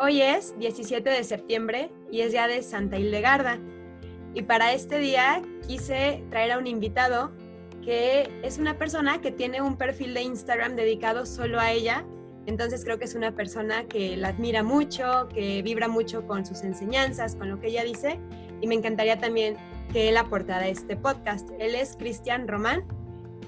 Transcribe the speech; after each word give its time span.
Hoy 0.00 0.22
es 0.22 0.56
17 0.60 1.10
de 1.10 1.24
septiembre 1.24 1.90
y 2.12 2.20
es 2.20 2.30
día 2.30 2.46
de 2.46 2.62
Santa 2.62 3.00
Hildegarda. 3.00 3.58
Y 4.32 4.42
para 4.42 4.72
este 4.72 5.00
día 5.00 5.42
quise 5.66 6.22
traer 6.30 6.52
a 6.52 6.58
un 6.58 6.68
invitado 6.68 7.32
que 7.82 8.30
es 8.44 8.58
una 8.58 8.78
persona 8.78 9.20
que 9.20 9.32
tiene 9.32 9.60
un 9.60 9.76
perfil 9.76 10.14
de 10.14 10.22
Instagram 10.22 10.76
dedicado 10.76 11.26
solo 11.26 11.58
a 11.58 11.72
ella. 11.72 12.04
Entonces 12.46 12.84
creo 12.84 13.00
que 13.00 13.06
es 13.06 13.16
una 13.16 13.34
persona 13.34 13.88
que 13.88 14.16
la 14.16 14.28
admira 14.28 14.62
mucho, 14.62 15.28
que 15.34 15.62
vibra 15.62 15.88
mucho 15.88 16.24
con 16.28 16.46
sus 16.46 16.62
enseñanzas, 16.62 17.34
con 17.34 17.50
lo 17.50 17.58
que 17.58 17.66
ella 17.66 17.82
dice. 17.82 18.20
Y 18.60 18.68
me 18.68 18.76
encantaría 18.76 19.18
también 19.18 19.56
que 19.92 20.10
él 20.10 20.16
aportara 20.16 20.68
este 20.68 20.96
podcast. 20.96 21.50
Él 21.58 21.74
es 21.74 21.96
Cristian 21.96 22.46
Román. 22.46 22.84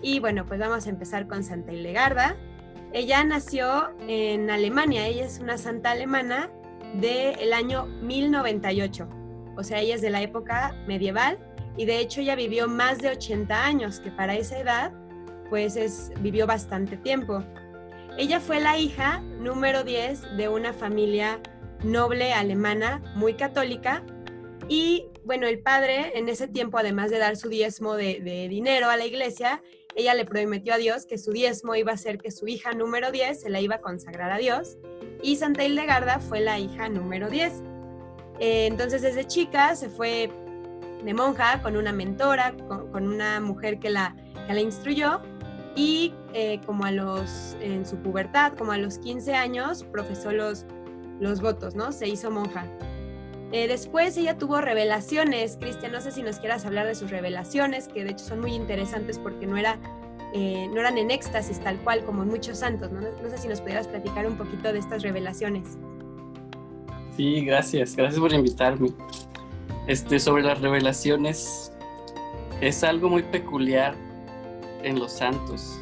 Y 0.02 0.18
bueno, 0.18 0.44
pues 0.46 0.58
vamos 0.58 0.88
a 0.88 0.90
empezar 0.90 1.28
con 1.28 1.44
Santa 1.44 1.72
Hildegarda. 1.72 2.36
Ella 2.92 3.22
nació 3.22 3.90
en 4.08 4.50
Alemania, 4.50 5.06
ella 5.06 5.24
es 5.24 5.38
una 5.38 5.58
santa 5.58 5.92
alemana 5.92 6.50
del 6.94 7.52
año 7.52 7.86
1098, 7.86 9.08
o 9.56 9.62
sea, 9.62 9.78
ella 9.80 9.94
es 9.94 10.00
de 10.00 10.10
la 10.10 10.22
época 10.22 10.74
medieval 10.88 11.38
y 11.76 11.84
de 11.84 11.98
hecho 11.98 12.20
ella 12.20 12.34
vivió 12.34 12.66
más 12.66 12.98
de 12.98 13.10
80 13.10 13.64
años, 13.64 14.00
que 14.00 14.10
para 14.10 14.34
esa 14.34 14.58
edad 14.58 14.92
pues 15.48 15.76
es, 15.76 16.12
vivió 16.20 16.46
bastante 16.46 16.96
tiempo. 16.96 17.44
Ella 18.18 18.40
fue 18.40 18.60
la 18.60 18.76
hija 18.76 19.20
número 19.20 19.84
10 19.84 20.36
de 20.36 20.48
una 20.48 20.72
familia 20.72 21.40
noble 21.84 22.32
alemana 22.32 23.00
muy 23.14 23.34
católica 23.34 24.02
y 24.68 25.06
bueno, 25.24 25.46
el 25.46 25.60
padre 25.60 26.18
en 26.18 26.28
ese 26.28 26.48
tiempo, 26.48 26.78
además 26.78 27.10
de 27.10 27.18
dar 27.18 27.36
su 27.36 27.48
diezmo 27.48 27.94
de, 27.94 28.20
de 28.20 28.48
dinero 28.48 28.90
a 28.90 28.96
la 28.96 29.06
iglesia, 29.06 29.62
ella 29.94 30.14
le 30.14 30.24
prometió 30.24 30.74
a 30.74 30.78
Dios 30.78 31.06
que 31.06 31.18
su 31.18 31.32
diezmo 31.32 31.74
iba 31.74 31.92
a 31.92 31.96
ser 31.96 32.18
que 32.18 32.30
su 32.30 32.46
hija 32.46 32.72
número 32.72 33.10
10 33.10 33.40
se 33.40 33.50
la 33.50 33.60
iba 33.60 33.76
a 33.76 33.80
consagrar 33.80 34.30
a 34.30 34.38
Dios 34.38 34.78
y 35.22 35.36
Santa 35.36 35.64
Hildegarda 35.64 36.20
fue 36.20 36.40
la 36.40 36.58
hija 36.58 36.88
número 36.88 37.28
10. 37.28 37.52
Eh, 38.38 38.66
entonces 38.66 39.02
desde 39.02 39.26
chica 39.26 39.76
se 39.76 39.90
fue 39.90 40.30
de 41.04 41.14
monja 41.14 41.60
con 41.62 41.76
una 41.76 41.92
mentora, 41.92 42.54
con, 42.68 43.06
una 43.06 43.40
mujer 43.40 43.78
que 43.78 43.90
la, 43.90 44.16
que 44.46 44.54
la 44.54 44.60
instruyó 44.60 45.20
y 45.74 46.14
eh, 46.34 46.60
como 46.66 46.84
a 46.84 46.90
los, 46.90 47.56
en 47.60 47.86
su 47.86 47.96
pubertad, 47.96 48.54
como 48.54 48.72
a 48.72 48.78
los 48.78 48.98
15 48.98 49.34
años, 49.34 49.84
profesó 49.84 50.32
los, 50.32 50.66
los 51.20 51.40
votos, 51.40 51.74
¿no? 51.74 51.92
Se 51.92 52.08
hizo 52.08 52.30
monja. 52.30 52.64
Eh, 53.52 53.66
después 53.66 54.16
ella 54.16 54.38
tuvo 54.38 54.60
revelaciones, 54.60 55.56
Cristian, 55.60 55.90
no 55.90 56.00
sé 56.00 56.12
si 56.12 56.22
nos 56.22 56.38
quieras 56.38 56.64
hablar 56.64 56.86
de 56.86 56.94
sus 56.94 57.10
revelaciones, 57.10 57.88
que 57.88 58.04
de 58.04 58.12
hecho 58.12 58.24
son 58.24 58.40
muy 58.40 58.54
interesantes 58.54 59.18
porque 59.18 59.46
no, 59.46 59.56
era, 59.56 59.76
eh, 60.34 60.68
no 60.72 60.80
eran 60.80 60.98
en 60.98 61.10
éxtasis 61.10 61.58
tal 61.58 61.76
cual 61.78 62.04
como 62.04 62.22
en 62.22 62.28
muchos 62.28 62.58
santos, 62.58 62.92
¿no? 62.92 63.00
No 63.00 63.28
sé 63.28 63.38
si 63.38 63.48
nos 63.48 63.60
pudieras 63.60 63.88
platicar 63.88 64.26
un 64.26 64.36
poquito 64.36 64.72
de 64.72 64.78
estas 64.78 65.02
revelaciones. 65.02 65.78
Sí, 67.16 67.44
gracias, 67.44 67.96
gracias 67.96 68.20
por 68.20 68.32
invitarme. 68.32 68.90
Este, 69.88 70.20
sobre 70.20 70.44
las 70.44 70.60
revelaciones, 70.60 71.72
es 72.60 72.84
algo 72.84 73.08
muy 73.08 73.24
peculiar 73.24 73.96
en 74.84 75.00
los 75.00 75.12
santos. 75.12 75.80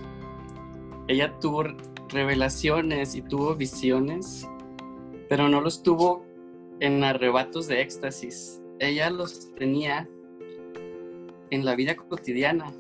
Ella 1.07 1.35
tuvo 1.41 1.65
revelaciones 2.09 3.15
y 3.15 3.21
tuvo 3.21 3.55
visiones, 3.55 4.49
pero 5.29 5.51
no 5.51 5.61
los 5.61 5.83
tuvo 5.83 6.28
en 6.81 7.03
arrebatos 7.05 7.67
de 7.67 7.81
éxtasis. 7.81 8.61
Ella 8.79 9.11
los 9.11 9.53
tenía 9.55 10.09
en 11.51 11.65
la 11.65 11.75
vida 11.75 11.97
cotidiana. 11.97 12.73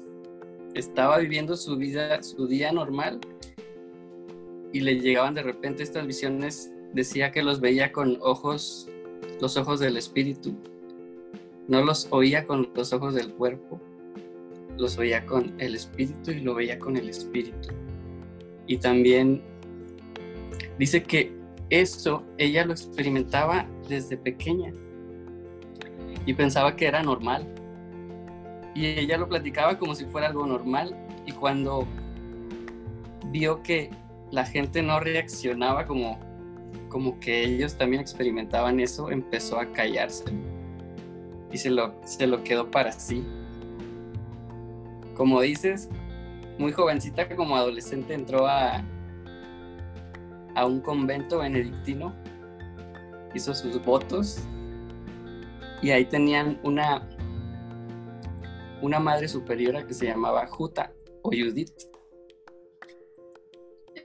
Estaba 0.74 1.18
viviendo 1.18 1.56
su 1.56 1.76
vida, 1.76 2.22
su 2.22 2.46
día 2.46 2.72
normal 2.72 3.20
y 4.72 4.80
le 4.80 5.00
llegaban 5.00 5.34
de 5.34 5.42
repente 5.42 5.82
estas 5.82 6.06
visiones. 6.06 6.72
Decía 6.92 7.32
que 7.32 7.42
los 7.42 7.60
veía 7.60 7.92
con 7.92 8.18
ojos, 8.20 8.88
los 9.40 9.56
ojos 9.56 9.80
del 9.80 9.96
espíritu. 9.96 10.54
No 11.66 11.82
los 11.82 12.08
oía 12.10 12.46
con 12.46 12.70
los 12.74 12.92
ojos 12.92 13.14
del 13.14 13.32
cuerpo, 13.34 13.80
los 14.78 14.96
oía 14.96 15.26
con 15.26 15.54
el 15.60 15.74
espíritu 15.74 16.30
y 16.30 16.40
lo 16.40 16.54
veía 16.54 16.78
con 16.78 16.96
el 16.96 17.08
espíritu. 17.08 17.68
Y 18.66 18.78
también 18.78 19.42
dice 20.78 21.02
que 21.02 21.32
esto 21.70 22.22
ella 22.38 22.64
lo 22.64 22.72
experimentaba 22.72 23.66
desde 23.88 24.16
pequeña 24.16 24.72
y 26.26 26.34
pensaba 26.34 26.76
que 26.76 26.86
era 26.86 27.02
normal. 27.02 27.46
Y 28.74 28.86
ella 28.86 29.16
lo 29.16 29.28
platicaba 29.28 29.78
como 29.78 29.94
si 29.94 30.04
fuera 30.04 30.28
algo 30.28 30.46
normal 30.46 30.94
y 31.26 31.32
cuando 31.32 31.86
vio 33.30 33.62
que 33.62 33.90
la 34.30 34.44
gente 34.44 34.82
no 34.82 35.00
reaccionaba 35.00 35.86
como, 35.86 36.18
como 36.88 37.18
que 37.18 37.44
ellos 37.44 37.76
también 37.76 38.00
experimentaban 38.00 38.78
eso, 38.78 39.10
empezó 39.10 39.58
a 39.58 39.72
callarse 39.72 40.24
y 41.50 41.58
se 41.58 41.70
lo, 41.70 41.94
se 42.04 42.26
lo 42.26 42.42
quedó 42.44 42.70
para 42.70 42.92
sí. 42.92 43.24
Como 45.16 45.40
dices, 45.40 45.88
muy 46.58 46.72
jovencita 46.72 47.28
como 47.34 47.56
adolescente 47.56 48.14
entró 48.14 48.46
a, 48.46 48.84
a 50.54 50.66
un 50.66 50.80
convento 50.80 51.38
benedictino, 51.38 52.14
hizo 53.34 53.54
sus 53.54 53.82
votos 53.84 54.38
y 55.82 55.90
ahí 55.90 56.04
tenían 56.04 56.60
una, 56.64 57.08
una 58.82 58.98
madre 58.98 59.28
superiora 59.28 59.86
que 59.86 59.94
se 59.94 60.06
llamaba 60.06 60.46
Juta 60.46 60.92
o 61.22 61.30
Judith. 61.30 61.72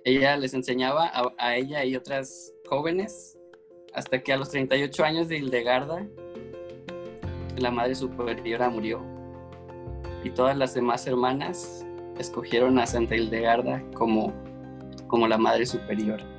Ella 0.05 0.35
les 0.37 0.53
enseñaba 0.53 1.11
a, 1.37 1.55
ella 1.55 1.85
y 1.85 1.95
otras 1.95 2.53
jóvenes 2.69 3.37
hasta 3.93 4.21
que 4.21 4.33
a 4.33 4.37
los 4.37 4.49
38 4.49 5.03
años 5.03 5.27
de 5.29 5.37
Hildegarda 5.37 6.07
la 7.57 7.71
madre 7.71 7.95
superiora 7.95 8.69
murió 8.69 9.01
y 10.23 10.29
todas 10.31 10.57
las 10.57 10.73
demás 10.73 11.05
hermanas 11.07 11.85
escogieron 12.17 12.79
a 12.79 12.87
Santa 12.87 13.15
Hildegarda 13.15 13.83
como, 13.93 14.33
como 15.07 15.27
la 15.27 15.37
madre 15.37 15.65
superiora. 15.65 16.32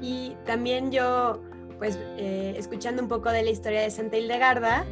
Y 0.00 0.36
también 0.44 0.92
yo, 0.92 1.40
pues, 1.78 1.98
eh, 2.16 2.54
escuchando 2.56 3.02
un 3.02 3.08
poco 3.08 3.30
de 3.30 3.42
la 3.42 3.50
historia 3.50 3.80
de 3.80 3.90
Santa 3.90 4.16
Hildegarda, 4.16 4.86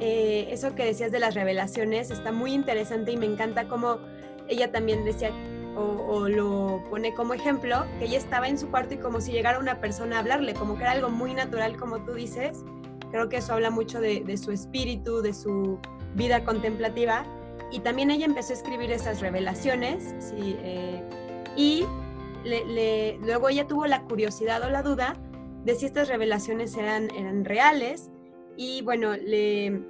eh, 0.00 0.48
eso 0.50 0.74
que 0.74 0.84
decías 0.84 1.10
de 1.10 1.18
las 1.18 1.34
revelaciones 1.34 2.10
está 2.10 2.30
muy 2.30 2.52
interesante 2.52 3.12
y 3.12 3.16
me 3.16 3.26
encanta 3.26 3.66
cómo 3.68 3.98
ella 4.48 4.70
también 4.70 5.04
decía 5.04 5.32
o, 5.78 6.28
lo 6.28 6.82
pone 6.90 7.14
como 7.14 7.34
ejemplo, 7.34 7.84
que 7.98 8.06
ella 8.06 8.18
estaba 8.18 8.48
en 8.48 8.58
su 8.58 8.68
cuarto 8.70 8.94
y 8.94 8.98
como 8.98 9.20
si 9.20 9.32
llegara 9.32 9.58
una 9.58 9.80
persona 9.80 10.16
a 10.16 10.18
hablarle, 10.20 10.54
como 10.54 10.76
que 10.76 10.82
era 10.82 10.92
algo 10.92 11.08
muy 11.08 11.34
natural, 11.34 11.76
como 11.76 12.00
tú 12.00 12.14
dices. 12.14 12.64
Creo 13.10 13.28
que 13.28 13.36
eso 13.38 13.54
habla 13.54 13.70
mucho 13.70 14.00
de, 14.00 14.36
su 14.36 14.50
espíritu, 14.50 15.22
de 15.22 15.32
su 15.32 15.78
vida 16.14 16.44
contemplativa. 16.44 17.24
Y 17.70 17.80
también 17.80 18.10
ella 18.10 18.24
empezó 18.24 18.52
a 18.52 18.56
escribir 18.56 18.90
esas 18.90 19.20
revelaciones, 19.20 20.14
¿sí? 20.18 20.56
Eh, 20.62 21.02
y 21.56 21.84
luego 22.44 23.48
ella 23.48 23.66
tuvo 23.66 23.86
la 23.86 24.02
curiosidad 24.04 24.62
o 24.62 24.70
la 24.70 24.82
duda 24.82 25.14
de 25.64 25.74
si 25.74 25.86
estas 25.86 26.08
revelaciones 26.08 26.76
eran, 26.76 27.10
eran 27.10 27.44
reales 27.44 28.10
y 28.56 28.82
bueno, 28.82 29.16
le, 29.16 29.82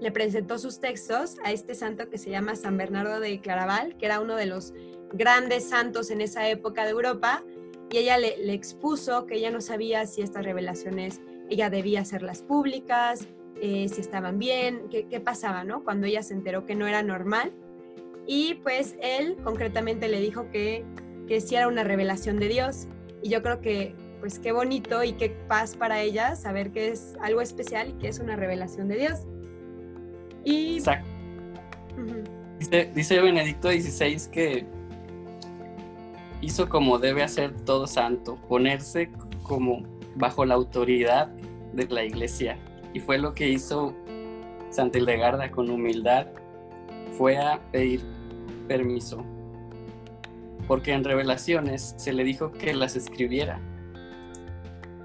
le 0.00 0.12
presentó 0.12 0.58
sus 0.58 0.80
textos 0.80 1.36
a 1.44 1.52
este 1.52 1.74
santo 1.74 2.08
que 2.08 2.18
se 2.18 2.30
llama 2.30 2.56
San 2.56 2.76
Bernardo 2.76 3.20
de 3.20 3.40
Claraval, 3.40 3.96
que 3.96 4.06
era 4.06 4.20
uno 4.20 4.36
de 4.36 4.46
los 4.46 4.72
grandes 5.12 5.68
santos 5.68 6.10
en 6.10 6.20
esa 6.20 6.48
época 6.48 6.84
de 6.84 6.90
Europa, 6.90 7.42
y 7.90 7.98
ella 7.98 8.18
le, 8.18 8.52
expuso 8.52 9.26
que 9.26 9.36
ella 9.36 9.50
no 9.50 9.60
sabía 9.60 10.06
si 10.06 10.20
estas 10.22 10.44
revelaciones 10.44 11.20
ella 11.48 11.70
debía 11.70 12.00
hacerlas 12.00 12.42
públicas, 12.42 13.26
eh, 13.60 13.88
si 13.88 14.00
estaban 14.00 14.38
bien, 14.38 14.88
qué 14.90 15.20
pasaba, 15.20 15.64
¿no? 15.64 15.84
Cuando 15.84 16.06
ella 16.06 16.22
se 16.22 16.34
enteró 16.34 16.66
que 16.66 16.74
no 16.74 16.86
era 16.86 17.02
normal. 17.02 17.52
Y 18.26 18.54
pues 18.54 18.96
él 19.00 19.36
concretamente 19.44 20.08
le 20.08 20.20
dijo 20.20 20.50
que 20.50 20.84
que 21.26 21.40
sí 21.40 21.54
era 21.54 21.68
una 21.68 21.84
revelación 21.84 22.38
de 22.38 22.48
Dios. 22.48 22.86
Y 23.22 23.28
yo 23.28 23.42
creo 23.42 23.60
que, 23.60 23.94
pues 24.20 24.38
qué 24.38 24.52
bonito 24.52 25.02
y 25.04 25.12
qué 25.12 25.30
paz 25.48 25.76
para 25.76 26.00
ella 26.00 26.36
saber 26.36 26.70
que 26.70 26.88
es 26.88 27.14
algo 27.20 27.40
especial 27.40 27.90
y 27.90 27.92
que 27.94 28.08
es 28.08 28.18
una 28.18 28.36
revelación 28.36 28.88
de 28.88 28.96
Dios. 28.96 29.20
Y... 30.44 30.76
Exacto. 30.76 31.08
dice, 32.58 32.90
dice 32.94 33.20
Benedicto 33.20 33.70
XVI 33.70 34.30
que 34.30 34.66
hizo 36.40 36.68
como 36.68 36.98
debe 36.98 37.22
hacer 37.22 37.52
todo 37.62 37.86
santo, 37.86 38.36
ponerse 38.48 39.10
como 39.42 39.82
bajo 40.16 40.44
la 40.44 40.54
autoridad 40.54 41.28
de 41.72 41.86
la 41.88 42.04
iglesia. 42.04 42.58
Y 42.94 43.00
fue 43.00 43.18
lo 43.18 43.34
que 43.34 43.48
hizo 43.48 43.94
Santa 44.70 44.98
Hildegarda 44.98 45.50
con 45.50 45.70
humildad, 45.70 46.28
fue 47.16 47.36
a 47.36 47.60
pedir 47.72 48.02
permiso 48.68 49.24
porque 50.66 50.92
en 50.92 51.04
revelaciones 51.04 51.94
se 51.96 52.12
le 52.12 52.24
dijo 52.24 52.52
que 52.52 52.74
las 52.74 52.96
escribiera. 52.96 53.60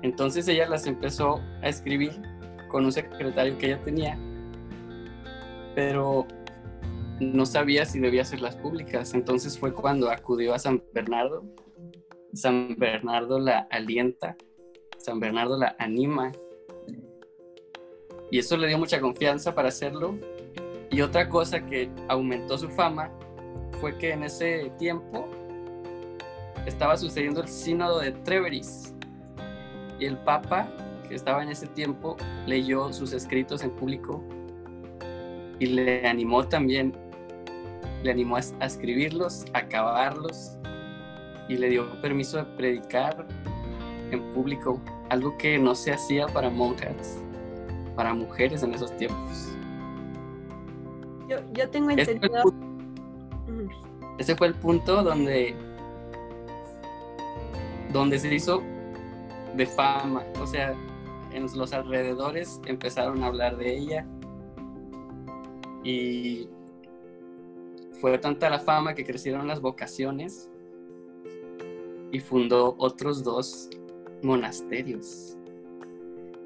Entonces 0.02 0.48
ella 0.48 0.68
las 0.68 0.88
empezó 0.88 1.40
a 1.62 1.70
escribir 1.70 2.22
con 2.70 2.86
un 2.86 2.92
secretario 2.92 3.58
que 3.58 3.68
ella 3.68 3.84
tenía, 3.84 4.18
pero 5.76 6.26
no 7.20 7.46
sabía 7.46 7.86
si 7.86 8.00
debía 8.00 8.24
hacerlas 8.24 8.56
públicas. 8.56 9.14
Entonces 9.14 9.58
fue 9.60 9.74
cuando 9.74 10.10
acudió 10.10 10.54
a 10.54 10.60
San 10.60 10.84
Bernardo 10.94 11.44
San 12.34 12.76
Bernardo 12.78 13.40
la 13.40 13.68
alienta, 13.72 14.38
San 14.98 15.20
Bernardo 15.20 15.58
la 15.58 15.76
anima. 15.80 16.32
Y 18.30 18.40
eso 18.40 18.56
le 18.56 18.68
dio 18.68 18.78
mucha 18.78 19.02
confianza 19.02 19.54
para 19.54 19.68
hacerlo. 19.68 20.18
Y 20.90 21.02
otra 21.02 21.28
cosa 21.28 21.66
que 21.66 21.90
aumentó 22.08 22.58
su 22.58 22.70
fama 22.70 23.12
fue 23.80 23.98
que 23.98 24.12
en 24.12 24.24
ese 24.24 24.72
tiempo 24.78 25.28
estaba 26.66 26.98
sucediendo 26.98 27.42
el 27.42 27.48
sínodo 27.48 28.00
de 28.00 28.12
Treveris. 28.12 28.94
Y 30.00 30.06
el 30.06 30.18
Papa, 30.18 30.68
que 31.08 31.16
estaba 31.16 31.44
en 31.44 31.50
ese 31.50 31.68
tiempo, 31.68 32.18
leyó 32.46 32.92
sus 32.92 33.14
escritos 33.14 33.64
en 33.64 33.72
público 33.72 34.24
y 35.60 35.68
le 35.68 36.08
animó 36.08 36.48
también, 36.48 36.94
le 38.04 38.12
animó 38.12 38.38
a, 38.38 38.40
escribirlos, 38.66 39.46
a 39.54 39.60
acabarlos 39.60 40.58
y 41.48 41.58
le 41.58 41.70
dio 41.70 42.02
permiso 42.02 42.38
de 42.38 42.46
predicar 42.46 43.28
en 44.10 44.22
público, 44.34 44.82
algo 45.10 45.38
que 45.38 45.60
no 45.60 45.76
se 45.76 45.94
hacía 45.94 46.26
para 46.28 46.50
monjas, 46.50 47.22
para 47.96 48.14
mujeres 48.14 48.64
en 48.64 48.74
esos 48.74 48.96
tiempos. 48.98 49.56
Yo, 51.54 51.70
tengo 51.70 51.92
entendido... 51.92 52.44
ese 54.18 54.36
fue 54.36 54.48
el 54.48 54.56
punto 54.56 55.04
donde 55.04 55.56
donde 57.92 58.20
se 58.20 58.34
hizo 58.34 58.62
de 59.56 59.66
fama, 59.66 60.24
o 60.40 60.48
sea, 60.48 60.74
en 61.34 61.44
los 61.56 61.74
alrededores 61.74 62.62
empezaron 62.66 63.24
a 63.24 63.28
hablar 63.28 63.58
de 63.58 63.78
ella 63.78 64.08
y 65.84 66.48
fue 68.00 68.18
tanta 68.18 68.50
la 68.50 68.60
fama 68.60 68.94
que 68.94 69.06
crecieron 69.06 69.48
las 69.48 69.62
vocaciones 69.62 70.50
y 72.12 72.20
fundó 72.20 72.76
otros 72.78 73.24
dos 73.24 73.70
monasterios. 74.22 75.38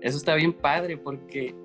Eso 0.02 0.18
está 0.18 0.36
bien 0.36 0.54
padre 0.54 0.98
porque 0.98 1.56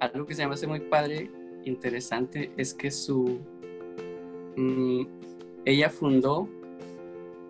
algo 0.00 0.26
que 0.26 0.34
se 0.34 0.46
me 0.46 0.54
hace 0.54 0.66
muy 0.66 0.80
padre, 0.80 1.30
interesante, 1.64 2.52
es 2.56 2.74
que 2.74 2.90
su... 2.90 3.38
Mm, 4.56 5.06
ella 5.64 5.88
fundó 5.88 6.48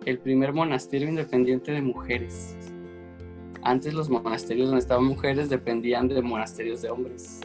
el 0.05 0.19
primer 0.19 0.53
monasterio 0.53 1.07
independiente 1.07 1.71
de 1.71 1.81
mujeres. 1.81 2.55
Antes 3.61 3.93
los 3.93 4.09
monasterios 4.09 4.67
donde 4.67 4.81
estaban 4.81 5.05
mujeres 5.05 5.49
dependían 5.49 6.07
de 6.07 6.21
monasterios 6.21 6.81
de 6.81 6.89
hombres, 6.89 7.39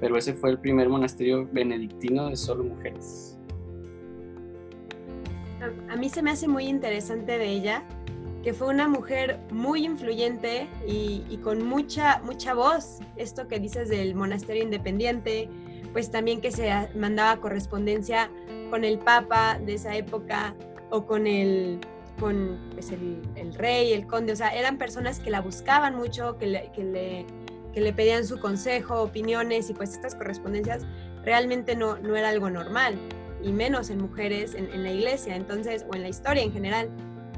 pero 0.00 0.16
ese 0.16 0.34
fue 0.34 0.50
el 0.50 0.58
primer 0.58 0.88
monasterio 0.88 1.48
benedictino 1.52 2.28
de 2.28 2.36
solo 2.36 2.64
mujeres. 2.64 3.38
A 5.88 5.96
mí 5.96 6.08
se 6.08 6.22
me 6.22 6.30
hace 6.30 6.48
muy 6.48 6.64
interesante 6.64 7.38
de 7.38 7.48
ella 7.48 7.84
que 8.42 8.52
fue 8.52 8.68
una 8.68 8.86
mujer 8.86 9.40
muy 9.50 9.84
influyente 9.84 10.68
y, 10.86 11.24
y, 11.28 11.38
con 11.38 11.66
mucha, 11.66 12.20
mucha 12.22 12.54
voz. 12.54 13.00
Esto 13.16 13.48
que 13.48 13.58
dices 13.58 13.88
del 13.88 14.14
monasterio 14.14 14.62
independiente, 14.62 15.48
pues 15.92 16.12
también 16.12 16.40
que 16.40 16.52
se 16.52 16.70
mandaba 16.94 17.40
correspondencia 17.40 18.30
con 18.70 18.84
el 18.84 19.00
Papa 19.00 19.58
de 19.58 19.74
esa 19.74 19.96
época, 19.96 20.54
o 20.90 21.06
con 21.06 21.26
el 21.26 21.80
con 22.18 22.58
pues, 22.72 22.90
el, 22.92 23.54
rey, 23.54 23.92
el 23.92 24.06
conde, 24.06 24.32
o 24.32 24.36
sea, 24.36 24.48
eran 24.48 24.78
personas 24.78 25.20
que 25.20 25.30
la 25.30 25.40
buscaban 25.40 25.94
mucho, 25.96 26.38
que 26.38 26.46
le, 26.46 26.72
que 26.72 26.82
le, 26.82 27.26
que 27.74 27.80
le 27.80 27.92
pedían 27.92 28.26
su 28.26 28.40
consejo, 28.40 29.02
opiniones, 29.02 29.68
y 29.70 29.74
pues 29.74 29.92
estas 29.92 30.14
correspondencias 30.14 30.84
realmente 31.24 31.76
no, 31.76 31.98
no 31.98 32.16
era 32.16 32.30
algo 32.30 32.48
normal, 32.48 32.96
y 33.42 33.52
menos 33.52 33.90
en 33.90 33.98
mujeres 33.98 34.54
en, 34.54 34.70
en 34.72 34.82
la 34.82 34.90
iglesia, 34.90 35.36
entonces, 35.36 35.84
o 35.90 35.94
en 35.94 36.02
la 36.02 36.08
historia 36.08 36.42
en 36.42 36.52
general, 36.52 36.90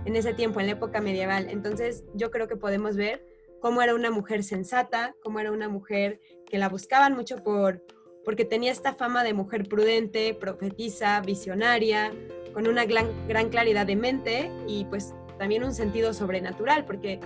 en 0.05 0.17
ese 0.17 0.33
tiempo, 0.33 0.61
en 0.61 0.67
la 0.67 0.73
época 0.73 1.01
medieval. 1.01 1.49
Entonces, 1.51 2.05
yo 2.15 2.31
creo 2.31 2.47
que 2.47 2.57
podemos 2.57 2.97
ver 2.97 3.27
cómo 3.61 3.83
era 3.83 3.95
una 3.95 4.11
mujer 4.11 4.45
sensata, 4.45 5.15
cómo 5.23 5.41
era 5.41 5.51
una 5.51 5.69
mujer 5.69 6.21
que 6.47 6.59
la 6.59 6.69
buscaban 6.69 7.15
mucho 7.15 7.43
por, 7.43 7.85
porque 8.25 8.45
tenía 8.45 8.71
esta 8.71 8.95
fama 8.95 9.25
de 9.25 9.35
mujer 9.35 9.69
prudente, 9.69 10.35
profetiza, 10.35 11.21
visionaria, 11.21 12.13
con 12.53 12.67
una 12.67 12.85
gran, 12.85 13.09
gran 13.29 13.49
claridad 13.49 13.87
de 13.87 13.97
mente 13.97 14.51
y 14.67 14.85
pues 14.87 15.15
también 15.39 15.65
un 15.65 15.75
sentido 15.75 16.13
sobrenatural, 16.13 16.85
porque 16.85 17.21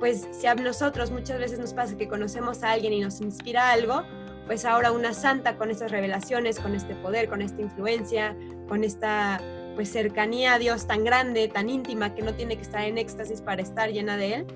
pues 0.00 0.28
si 0.30 0.46
a 0.46 0.54
nosotros 0.54 1.10
muchas 1.10 1.38
veces 1.38 1.58
nos 1.58 1.74
pasa 1.74 1.96
que 1.96 2.08
conocemos 2.08 2.62
a 2.62 2.72
alguien 2.72 2.92
y 2.92 3.00
nos 3.00 3.20
inspira 3.20 3.70
algo, 3.70 4.02
pues 4.46 4.64
ahora 4.64 4.92
una 4.92 5.12
santa 5.12 5.56
con 5.56 5.70
estas 5.70 5.90
revelaciones, 5.90 6.58
con 6.60 6.74
este 6.74 6.94
poder, 6.94 7.28
con 7.28 7.42
esta 7.42 7.60
influencia, 7.60 8.36
con 8.68 8.84
esta 8.84 9.40
pues 9.74 9.90
cercanía 9.90 10.54
a 10.54 10.58
Dios 10.58 10.86
tan 10.86 11.04
grande, 11.04 11.46
tan 11.48 11.68
íntima, 11.68 12.14
que 12.14 12.22
no 12.22 12.34
tiene 12.34 12.56
que 12.56 12.62
estar 12.62 12.82
en 12.82 12.98
éxtasis 12.98 13.42
para 13.42 13.62
estar 13.62 13.90
llena 13.90 14.16
de 14.16 14.34
Él, 14.34 14.46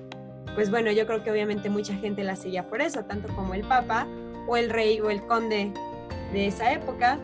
pues 0.55 0.69
bueno, 0.69 0.91
yo 0.91 1.07
creo 1.07 1.23
que 1.23 1.31
obviamente 1.31 1.69
mucha 1.69 1.95
gente 1.95 2.23
la 2.23 2.35
seguía 2.35 2.67
por 2.69 2.81
eso, 2.81 3.05
tanto 3.05 3.33
como 3.35 3.53
el 3.53 3.61
Papa 3.61 4.07
o 4.47 4.57
el 4.57 4.69
rey 4.69 4.99
o 4.99 5.09
el 5.09 5.21
conde 5.25 5.71
de 6.31 6.47
esa 6.47 6.73
época, 6.73 7.19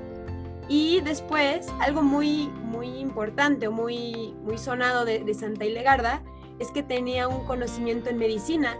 y 0.69 1.01
después, 1.01 1.67
algo 1.79 2.03
muy, 2.03 2.47
muy 2.63 2.87
importante 2.99 3.67
o 3.67 3.71
muy, 3.71 4.35
muy 4.43 4.59
sonado 4.59 5.03
de, 5.03 5.33
Santa 5.33 5.65
Hilegarda 5.65 6.21
es 6.59 6.69
que 6.71 6.83
tenía 6.83 7.27
un 7.27 7.43
conocimiento 7.47 8.11
en 8.11 8.19
medicina, 8.19 8.77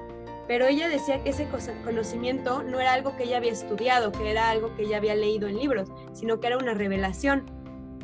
pero 0.48 0.68
ella 0.68 0.88
decía 0.88 1.24
que 1.24 1.32
ese 1.32 1.48
conocimiento 1.84 2.62
no 2.62 2.80
era 2.80 2.94
algo 2.94 3.18
que 3.18 3.24
ella 3.24 3.38
había 3.38 3.52
estudiado, 3.52 4.12
que 4.12 4.30
era 4.30 4.52
algo 4.52 4.76
que 4.76 4.84
ella 4.84 4.98
había 4.98 5.16
leído 5.16 5.48
en 5.48 5.58
libros, 5.58 5.90
sino 6.14 6.40
que 6.40 6.48
era 6.48 6.60
una 6.60 6.76
revelación. 6.76 7.46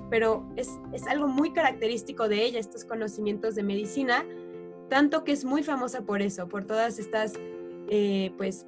Pero 0.09 0.47
es, 0.55 0.71
es 0.91 1.05
algo 1.05 1.27
muy 1.27 1.53
característico 1.53 2.27
de 2.27 2.43
ella, 2.43 2.59
estos 2.59 2.85
conocimientos 2.85 3.53
de 3.53 3.61
medicina, 3.61 4.25
tanto 4.89 5.23
que 5.23 5.31
es 5.31 5.45
muy 5.45 5.61
famosa 5.61 6.01
por 6.01 6.23
eso, 6.23 6.47
por 6.47 6.65
todas 6.65 6.97
estas 6.97 7.33
eh, 7.89 8.31
pues, 8.37 8.65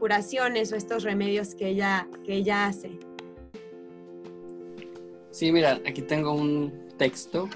curaciones 0.00 0.72
o 0.72 0.76
estos 0.76 1.04
remedios 1.04 1.54
que 1.54 1.68
ella, 1.68 2.08
que 2.24 2.34
ella 2.34 2.66
hace. 2.66 2.98
Sí, 5.32 5.50
mira, 5.50 5.80
aquí 5.86 6.02
tengo 6.02 6.34
un 6.34 6.70
texto 6.98 7.48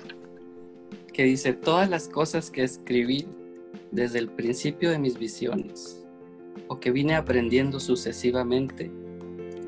que 1.13 1.25
dice, 1.25 1.53
todas 1.53 1.91
las 1.91 2.09
cosas 2.09 2.51
que 2.51 2.63
escribí 2.63 3.29
desde 3.91 4.19
el 4.19 4.31
principio 4.31 4.91
de 4.91 4.99
mis 4.99 5.19
visiones 5.19 6.03
o 6.69 6.81
que 6.81 6.91
vine 6.91 7.15
aprendiendo 7.15 7.79
sucesivamente, 7.79 8.91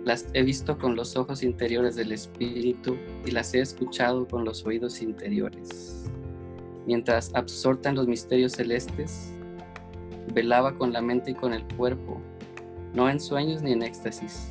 las 0.07 0.27
he 0.33 0.43
visto 0.43 0.79
con 0.79 0.97
los 0.97 1.17
ojos 1.17 1.43
interiores 1.43 1.97
del 1.97 2.13
espíritu 2.13 2.97
y 3.27 3.31
las 3.31 3.53
he 3.53 3.61
escuchado 3.61 4.27
con 4.27 4.43
los 4.43 4.65
oídos 4.65 5.03
interiores. 5.03 6.11
Mientras 6.87 7.31
absorta 7.35 7.91
en 7.91 7.97
los 7.97 8.09
misterios 8.09 8.53
celestes, 8.53 9.35
velaba 10.33 10.75
con 10.75 10.95
la 10.95 11.03
mente 11.03 11.33
y 11.33 11.35
con 11.35 11.53
el 11.53 11.63
cuerpo, 11.77 12.23
no 12.95 13.11
en 13.11 13.21
sueños 13.21 13.61
ni 13.61 13.73
en 13.73 13.83
éxtasis. 13.83 14.49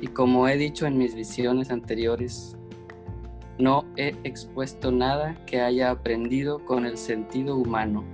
Y 0.00 0.08
como 0.08 0.48
he 0.48 0.56
dicho 0.56 0.86
en 0.86 0.98
mis 0.98 1.14
visiones 1.14 1.70
anteriores, 1.70 2.53
no 3.58 3.84
he 3.96 4.16
expuesto 4.24 4.90
nada 4.90 5.36
que 5.46 5.60
haya 5.60 5.90
aprendido 5.90 6.64
con 6.64 6.86
el 6.86 6.96
sentido 6.96 7.56
humano, 7.56 8.04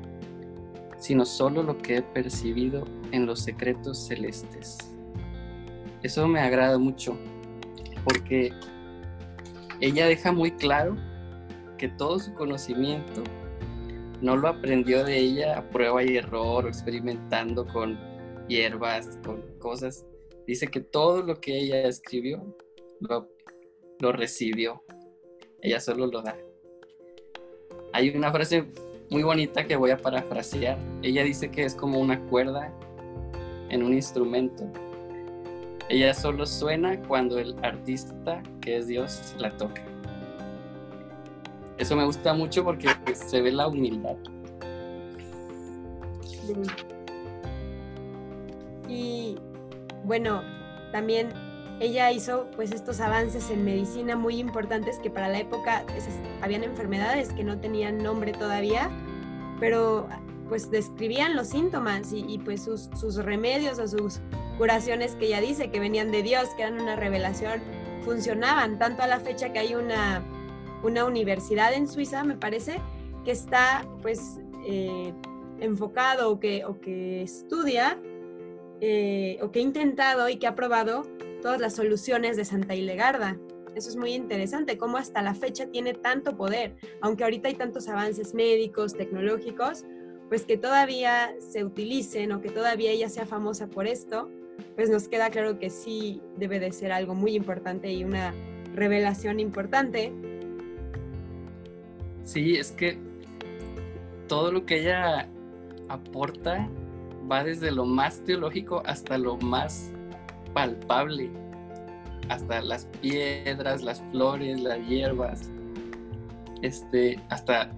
sino 0.98 1.24
solo 1.24 1.62
lo 1.62 1.78
que 1.78 1.98
he 1.98 2.02
percibido 2.02 2.84
en 3.12 3.26
los 3.26 3.40
secretos 3.40 4.06
celestes. 4.06 4.78
Eso 6.02 6.28
me 6.28 6.40
agrada 6.40 6.78
mucho 6.78 7.16
porque 8.04 8.52
ella 9.80 10.06
deja 10.06 10.32
muy 10.32 10.50
claro 10.52 10.96
que 11.78 11.88
todo 11.88 12.18
su 12.18 12.34
conocimiento 12.34 13.22
no 14.20 14.36
lo 14.36 14.48
aprendió 14.48 15.04
de 15.04 15.16
ella 15.16 15.58
a 15.58 15.70
prueba 15.70 16.02
y 16.04 16.18
error 16.18 16.66
experimentando 16.66 17.66
con 17.66 17.98
hierbas, 18.48 19.18
con 19.24 19.42
cosas. 19.58 20.04
Dice 20.46 20.66
que 20.66 20.80
todo 20.80 21.22
lo 21.22 21.40
que 21.40 21.58
ella 21.58 21.84
escribió 21.84 22.54
lo 23.00 24.12
recibió 24.12 24.82
ella 25.62 25.80
solo 25.80 26.06
lo 26.06 26.22
da. 26.22 26.36
Hay 27.92 28.10
una 28.10 28.30
frase 28.32 28.64
muy 29.10 29.22
bonita 29.22 29.66
que 29.66 29.76
voy 29.76 29.90
a 29.90 29.98
parafrasear. 29.98 30.78
Ella 31.02 31.24
dice 31.24 31.50
que 31.50 31.64
es 31.64 31.74
como 31.74 31.98
una 31.98 32.20
cuerda 32.26 32.72
en 33.68 33.82
un 33.82 33.92
instrumento. 33.92 34.64
Ella 35.88 36.14
solo 36.14 36.46
suena 36.46 37.00
cuando 37.02 37.38
el 37.38 37.56
artista, 37.64 38.42
que 38.60 38.76
es 38.76 38.86
Dios, 38.86 39.34
la 39.38 39.50
toca. 39.56 39.82
Eso 41.78 41.96
me 41.96 42.04
gusta 42.04 42.32
mucho 42.32 42.62
porque 42.62 42.88
se 43.14 43.40
ve 43.40 43.50
la 43.50 43.66
humildad. 43.66 44.16
Y 48.88 49.36
bueno, 50.04 50.42
también 50.92 51.30
ella 51.80 52.12
hizo 52.12 52.46
pues 52.54 52.72
estos 52.72 53.00
avances 53.00 53.50
en 53.50 53.64
medicina 53.64 54.14
muy 54.14 54.38
importantes 54.38 54.98
que 54.98 55.10
para 55.10 55.28
la 55.28 55.40
época 55.40 55.84
habían 56.42 56.62
enfermedades 56.62 57.32
que 57.32 57.42
no 57.42 57.58
tenían 57.58 57.98
nombre 57.98 58.32
todavía, 58.32 58.90
pero 59.58 60.06
pues 60.48 60.70
describían 60.70 61.36
los 61.36 61.48
síntomas 61.48 62.12
y, 62.12 62.38
pues 62.38 62.64
sus, 62.64 62.90
sus, 62.98 63.16
remedios 63.16 63.78
o 63.78 63.86
sus 63.86 64.20
curaciones 64.58 65.14
que 65.14 65.26
ella 65.26 65.40
dice 65.40 65.70
que 65.70 65.78
venían 65.78 66.10
de 66.10 66.22
Dios, 66.22 66.48
que 66.56 66.62
eran 66.62 66.80
una 66.80 66.96
revelación, 66.96 67.62
funcionaban, 68.04 68.78
tanto 68.78 69.02
a 69.02 69.06
la 69.06 69.20
fecha 69.20 69.52
que 69.52 69.60
hay 69.60 69.74
una, 69.76 70.22
una 70.82 71.04
universidad 71.04 71.72
en 71.72 71.86
Suiza, 71.86 72.24
me 72.24 72.36
parece, 72.36 72.80
que 73.24 73.30
está 73.30 73.86
pues 74.02 74.40
eh, 74.66 75.14
enfocado 75.60 76.32
o 76.32 76.40
que, 76.40 76.64
o 76.64 76.80
que 76.80 77.22
estudia 77.22 77.96
eh, 78.80 79.38
o 79.42 79.50
que 79.52 79.58
ha 79.60 79.62
intentado 79.62 80.28
y 80.28 80.36
que 80.36 80.46
ha 80.46 80.54
probado 80.54 81.02
todas 81.40 81.60
las 81.60 81.74
soluciones 81.74 82.36
de 82.36 82.44
Santa 82.44 82.74
Ilegarda. 82.74 83.38
Eso 83.74 83.88
es 83.88 83.96
muy 83.96 84.14
interesante, 84.14 84.78
cómo 84.78 84.96
hasta 84.96 85.22
la 85.22 85.34
fecha 85.34 85.66
tiene 85.66 85.94
tanto 85.94 86.36
poder, 86.36 86.76
aunque 87.00 87.24
ahorita 87.24 87.48
hay 87.48 87.54
tantos 87.54 87.88
avances 87.88 88.34
médicos, 88.34 88.94
tecnológicos, 88.94 89.84
pues 90.28 90.44
que 90.44 90.56
todavía 90.56 91.34
se 91.38 91.64
utilicen 91.64 92.32
o 92.32 92.40
que 92.40 92.50
todavía 92.50 92.90
ella 92.90 93.08
sea 93.08 93.26
famosa 93.26 93.68
por 93.68 93.86
esto, 93.86 94.28
pues 94.76 94.90
nos 94.90 95.08
queda 95.08 95.30
claro 95.30 95.58
que 95.58 95.70
sí 95.70 96.20
debe 96.36 96.60
de 96.60 96.72
ser 96.72 96.92
algo 96.92 97.14
muy 97.14 97.34
importante 97.34 97.92
y 97.92 98.04
una 98.04 98.34
revelación 98.74 99.40
importante. 99.40 100.12
Sí, 102.24 102.56
es 102.56 102.72
que 102.72 102.98
todo 104.28 104.52
lo 104.52 104.66
que 104.66 104.80
ella 104.80 105.28
aporta 105.88 106.68
va 107.30 107.42
desde 107.42 107.70
lo 107.70 107.84
más 107.84 108.20
teológico 108.24 108.82
hasta 108.84 109.18
lo 109.18 109.36
más 109.36 109.92
palpable 110.52 111.30
hasta 112.28 112.62
las 112.62 112.86
piedras, 113.00 113.82
las 113.82 114.00
flores, 114.10 114.60
las 114.60 114.78
hierbas, 114.86 115.50
este, 116.62 117.18
hasta 117.28 117.70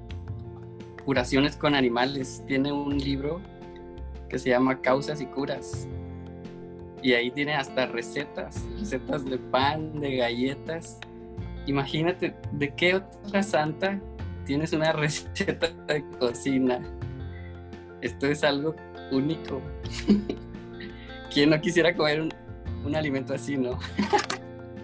curaciones 1.05 1.57
con 1.57 1.75
animales. 1.75 2.43
Tiene 2.47 2.73
un 2.73 2.99
libro 2.99 3.41
que 4.29 4.39
se 4.39 4.51
llama 4.51 4.81
Causas 4.81 5.21
y 5.21 5.27
Curas. 5.27 5.89
Y 7.03 7.15
ahí 7.15 7.31
tiene 7.31 7.55
hasta 7.55 7.87
recetas, 7.87 8.65
recetas 8.79 9.25
de 9.25 9.39
pan, 9.39 10.01
de 10.01 10.17
galletas. 10.17 10.99
Imagínate, 11.67 12.35
¿de 12.53 12.75
qué 12.75 12.97
otra 12.97 13.43
santa 13.43 14.01
tienes 14.45 14.73
una 14.73 14.93
receta 14.93 15.69
de 15.89 16.05
cocina? 16.19 16.81
Esto 18.03 18.27
es 18.27 18.45
algo 18.45 18.75
único. 19.11 19.61
¿Quién 21.33 21.51
no 21.51 21.61
quisiera 21.61 21.95
comer 21.97 22.21
un, 22.21 22.31
un 22.85 22.97
alimento 22.97 23.35
así, 23.35 23.57
no? 23.57 23.79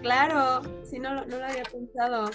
Claro, 0.01 0.61
si 0.83 0.99
no, 0.99 1.25
no 1.25 1.37
lo 1.37 1.45
había 1.45 1.63
pensado. 1.63 2.29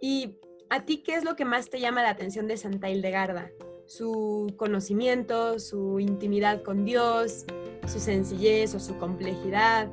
¿Y 0.00 0.38
a 0.70 0.84
ti 0.84 1.02
qué 1.02 1.14
es 1.14 1.24
lo 1.24 1.36
que 1.36 1.44
más 1.44 1.68
te 1.68 1.80
llama 1.80 2.02
la 2.02 2.10
atención 2.10 2.46
de 2.46 2.56
Santa 2.56 2.88
Hildegarda? 2.88 3.50
¿Su 3.86 4.54
conocimiento, 4.56 5.58
su 5.58 5.98
intimidad 5.98 6.62
con 6.62 6.84
Dios, 6.84 7.44
su 7.86 7.98
sencillez 7.98 8.74
o 8.74 8.80
su 8.80 8.96
complejidad? 8.98 9.90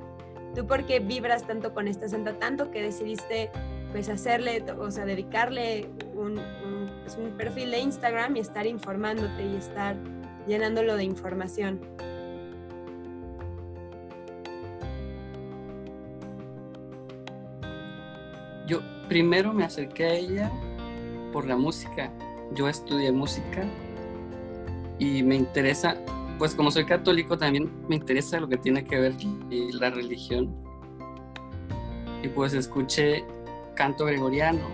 ¿Tú 0.56 0.68
por 0.68 0.86
qué 0.86 1.00
vibras 1.00 1.48
tanto 1.48 1.74
con 1.74 1.88
esta 1.88 2.08
santa, 2.08 2.38
tanto 2.38 2.70
que 2.70 2.82
decidiste 2.82 3.50
pues 3.92 4.10
hacerle, 4.10 4.64
o 4.80 4.92
sea, 4.92 5.06
dedicarle 5.06 5.90
un, 6.14 6.38
un 6.38 6.92
pues, 7.04 7.18
perfil 7.38 7.72
de 7.72 7.80
Instagram 7.80 8.36
y 8.36 8.42
estar 8.42 8.68
informándote 8.68 9.44
y 9.44 9.56
estar 9.56 9.98
llenándolo 10.46 10.96
de 10.96 11.06
información? 11.06 11.80
Primero 19.08 19.54
me 19.54 19.64
acerqué 19.64 20.06
a 20.06 20.14
ella 20.14 20.52
por 21.32 21.46
la 21.46 21.58
música. 21.58 22.12
Yo 22.54 22.68
estudié 22.68 23.12
música 23.12 23.66
y 25.00 25.24
me 25.24 25.36
interesa, 25.36 25.98
pues 26.38 26.56
como 26.56 26.72
soy 26.72 26.86
católico 26.86 27.38
también 27.38 27.72
me 27.88 27.96
interesa 27.96 28.40
lo 28.40 28.48
que 28.48 28.58
tiene 28.58 28.84
que 28.84 29.00
ver 29.00 29.16
la 29.50 29.90
religión. 29.90 30.56
Y 32.24 32.30
pues 32.30 32.54
escuché 32.54 33.24
canto 33.76 34.06
gregoriano 34.06 34.68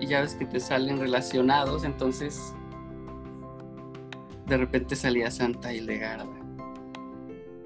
y 0.00 0.06
ya 0.06 0.20
ves 0.20 0.34
que 0.34 0.46
te 0.46 0.58
salen 0.58 0.98
relacionados, 0.98 1.84
entonces 1.84 2.54
de 4.46 4.56
repente 4.56 4.96
salía 4.96 5.30
Santa 5.30 5.72
Hildegarda. 5.72 6.26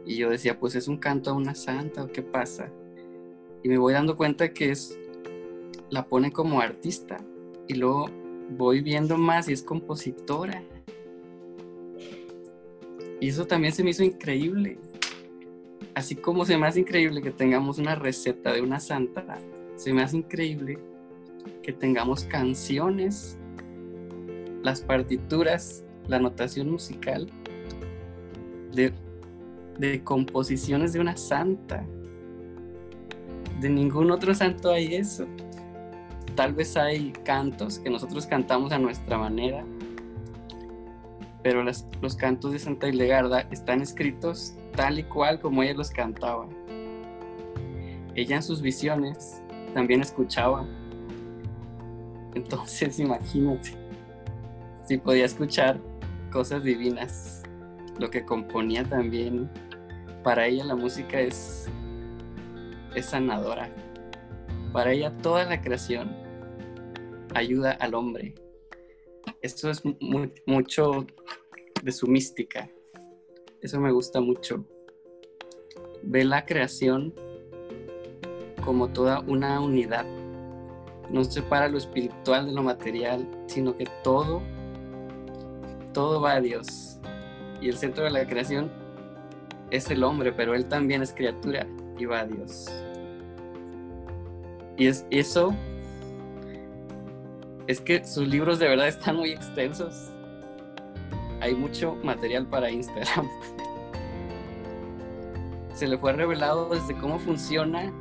Y 0.04 0.16
yo 0.16 0.28
decía, 0.28 0.58
pues 0.58 0.74
es 0.74 0.86
un 0.86 0.98
canto 0.98 1.30
a 1.30 1.32
una 1.32 1.54
santa 1.54 2.04
o 2.04 2.08
qué 2.08 2.20
pasa. 2.20 2.68
Y 3.62 3.68
me 3.70 3.78
voy 3.78 3.94
dando 3.94 4.18
cuenta 4.18 4.52
que 4.52 4.70
es 4.70 4.98
la 5.90 6.06
pone 6.06 6.32
como 6.32 6.60
artista 6.60 7.18
y 7.68 7.74
luego 7.74 8.06
voy 8.50 8.80
viendo 8.80 9.16
más 9.16 9.48
y 9.48 9.52
es 9.52 9.62
compositora. 9.62 10.62
Y 13.20 13.28
eso 13.28 13.46
también 13.46 13.72
se 13.72 13.82
me 13.82 13.90
hizo 13.90 14.02
increíble. 14.02 14.78
Así 15.94 16.16
como 16.16 16.44
se 16.44 16.58
me 16.58 16.66
hace 16.66 16.80
increíble 16.80 17.22
que 17.22 17.30
tengamos 17.30 17.78
una 17.78 17.94
receta 17.94 18.52
de 18.52 18.60
una 18.60 18.80
santa, 18.80 19.38
se 19.76 19.92
me 19.92 20.02
hace 20.02 20.18
increíble 20.18 20.78
que 21.62 21.72
tengamos 21.72 22.24
canciones, 22.24 23.38
las 24.62 24.80
partituras, 24.80 25.84
la 26.08 26.18
notación 26.18 26.70
musical 26.70 27.28
de, 28.72 28.92
de 29.78 30.02
composiciones 30.02 30.92
de 30.92 31.00
una 31.00 31.16
santa. 31.16 31.86
De 33.60 33.68
ningún 33.70 34.10
otro 34.10 34.34
santo 34.34 34.70
hay 34.70 34.96
eso 34.96 35.26
tal 36.34 36.52
vez 36.52 36.76
hay 36.76 37.12
cantos 37.24 37.78
que 37.78 37.90
nosotros 37.90 38.26
cantamos 38.26 38.72
a 38.72 38.78
nuestra 38.78 39.18
manera, 39.18 39.64
pero 41.42 41.62
los 41.62 42.16
cantos 42.16 42.52
de 42.52 42.58
Santa 42.58 42.88
Hildegarda 42.88 43.40
están 43.50 43.82
escritos 43.82 44.54
tal 44.74 44.98
y 44.98 45.04
cual 45.04 45.40
como 45.40 45.62
ella 45.62 45.74
los 45.74 45.90
cantaba. 45.90 46.48
Ella 48.14 48.36
en 48.36 48.42
sus 48.42 48.62
visiones 48.62 49.42
también 49.74 50.00
escuchaba. 50.00 50.66
Entonces 52.34 52.98
imagínate, 52.98 53.70
si 54.84 54.98
podía 54.98 55.24
escuchar 55.26 55.78
cosas 56.32 56.64
divinas, 56.64 57.42
lo 57.98 58.10
que 58.10 58.24
componía 58.24 58.84
también, 58.84 59.50
para 60.22 60.46
ella 60.46 60.64
la 60.64 60.74
música 60.74 61.20
es, 61.20 61.68
es 62.94 63.06
sanadora. 63.06 63.68
Para 64.72 64.92
ella 64.92 65.12
toda 65.18 65.44
la 65.44 65.60
creación 65.60 66.23
ayuda 67.34 67.72
al 67.72 67.94
hombre. 67.94 68.34
Esto 69.42 69.70
es 69.70 69.82
mucho 70.46 71.06
de 71.82 71.92
su 71.92 72.06
mística. 72.06 72.70
Eso 73.60 73.80
me 73.80 73.92
gusta 73.92 74.20
mucho. 74.20 74.64
Ve 76.02 76.24
la 76.24 76.44
creación 76.44 77.14
como 78.64 78.88
toda 78.88 79.20
una 79.20 79.60
unidad. 79.60 80.06
No 81.10 81.24
separa 81.24 81.68
lo 81.68 81.78
espiritual 81.78 82.46
de 82.46 82.52
lo 82.52 82.62
material, 82.62 83.28
sino 83.46 83.76
que 83.76 83.86
todo, 84.02 84.42
todo 85.92 86.20
va 86.20 86.34
a 86.34 86.40
Dios. 86.40 86.98
Y 87.60 87.68
el 87.68 87.76
centro 87.76 88.04
de 88.04 88.10
la 88.10 88.26
creación 88.26 88.70
es 89.70 89.90
el 89.90 90.04
hombre, 90.04 90.32
pero 90.32 90.54
él 90.54 90.66
también 90.66 91.02
es 91.02 91.12
criatura 91.12 91.66
y 91.98 92.04
va 92.04 92.20
a 92.20 92.26
Dios. 92.26 92.66
Y 94.76 94.86
es 94.86 95.06
eso 95.10 95.54
es 97.66 97.80
que 97.80 98.04
sus 98.04 98.28
libros 98.28 98.58
de 98.58 98.68
verdad 98.68 98.88
están 98.88 99.16
muy 99.16 99.30
extensos. 99.30 100.10
Hay 101.40 101.54
mucho 101.54 101.96
material 102.02 102.46
para 102.46 102.70
Instagram. 102.70 103.28
Se 105.74 105.88
le 105.88 105.98
fue 105.98 106.12
revelado 106.12 106.68
desde 106.68 106.94
cómo 106.96 107.18
funciona 107.18 107.92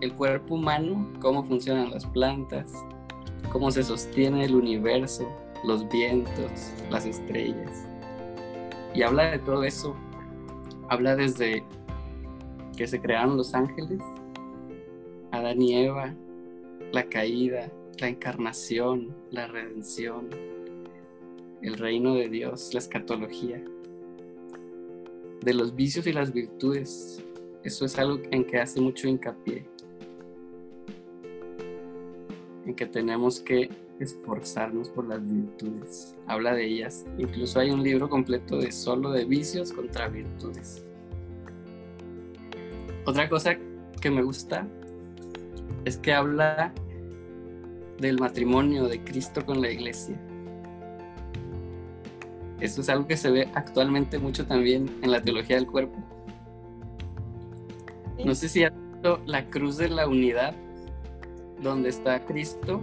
el 0.00 0.14
cuerpo 0.14 0.54
humano, 0.54 1.06
cómo 1.20 1.44
funcionan 1.44 1.90
las 1.90 2.06
plantas, 2.06 2.72
cómo 3.52 3.70
se 3.70 3.82
sostiene 3.82 4.46
el 4.46 4.54
universo, 4.54 5.30
los 5.62 5.86
vientos, 5.90 6.72
las 6.90 7.04
estrellas. 7.04 7.86
Y 8.94 9.02
habla 9.02 9.32
de 9.32 9.38
todo 9.40 9.62
eso. 9.64 9.94
Habla 10.88 11.16
desde 11.16 11.62
que 12.76 12.86
se 12.86 12.98
crearon 12.98 13.36
los 13.36 13.54
ángeles, 13.54 14.00
Adán 15.32 15.60
y 15.60 15.84
Eva, 15.84 16.14
la 16.92 17.04
caída, 17.04 17.70
la 18.00 18.08
encarnación, 18.08 19.14
la 19.30 19.46
redención, 19.46 20.28
el 21.62 21.74
reino 21.74 22.14
de 22.14 22.28
Dios, 22.28 22.72
la 22.72 22.80
escatología, 22.80 23.62
de 25.42 25.54
los 25.54 25.74
vicios 25.74 26.06
y 26.06 26.12
las 26.12 26.32
virtudes. 26.32 27.22
Eso 27.62 27.84
es 27.84 27.98
algo 27.98 28.20
en 28.30 28.44
que 28.44 28.58
hace 28.58 28.80
mucho 28.80 29.06
hincapié, 29.08 29.66
en 32.66 32.74
que 32.74 32.86
tenemos 32.86 33.40
que 33.40 33.70
esforzarnos 33.98 34.88
por 34.88 35.06
las 35.06 35.22
virtudes. 35.22 36.16
Habla 36.26 36.54
de 36.54 36.64
ellas. 36.64 37.04
Incluso 37.18 37.60
hay 37.60 37.70
un 37.70 37.82
libro 37.82 38.08
completo 38.08 38.58
de 38.58 38.72
solo 38.72 39.10
de 39.10 39.26
vicios 39.26 39.72
contra 39.72 40.08
virtudes. 40.08 40.84
Otra 43.04 43.28
cosa 43.28 43.58
que 44.00 44.10
me 44.10 44.22
gusta 44.22 44.66
es 45.84 45.98
que 45.98 46.12
habla 46.12 46.72
del 48.00 48.18
matrimonio 48.18 48.88
de 48.88 49.02
Cristo 49.04 49.44
con 49.44 49.60
la 49.60 49.70
iglesia. 49.70 50.16
Eso 52.60 52.80
es 52.80 52.88
algo 52.88 53.06
que 53.06 53.16
se 53.16 53.30
ve 53.30 53.48
actualmente 53.54 54.18
mucho 54.18 54.46
también 54.46 54.90
en 55.02 55.10
la 55.10 55.22
teología 55.22 55.56
del 55.56 55.66
cuerpo. 55.66 55.98
No 58.24 58.34
sé 58.34 58.48
si 58.48 58.64
has 58.64 58.72
visto 58.72 59.20
la 59.24 59.48
cruz 59.48 59.76
de 59.78 59.88
la 59.88 60.06
unidad, 60.06 60.54
donde 61.62 61.88
está 61.88 62.24
Cristo 62.24 62.82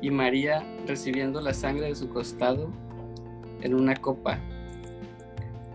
y 0.00 0.10
María 0.10 0.62
recibiendo 0.86 1.40
la 1.40 1.52
sangre 1.52 1.88
de 1.88 1.94
su 1.94 2.08
costado 2.08 2.70
en 3.62 3.74
una 3.74 3.96
copa. 3.96 4.38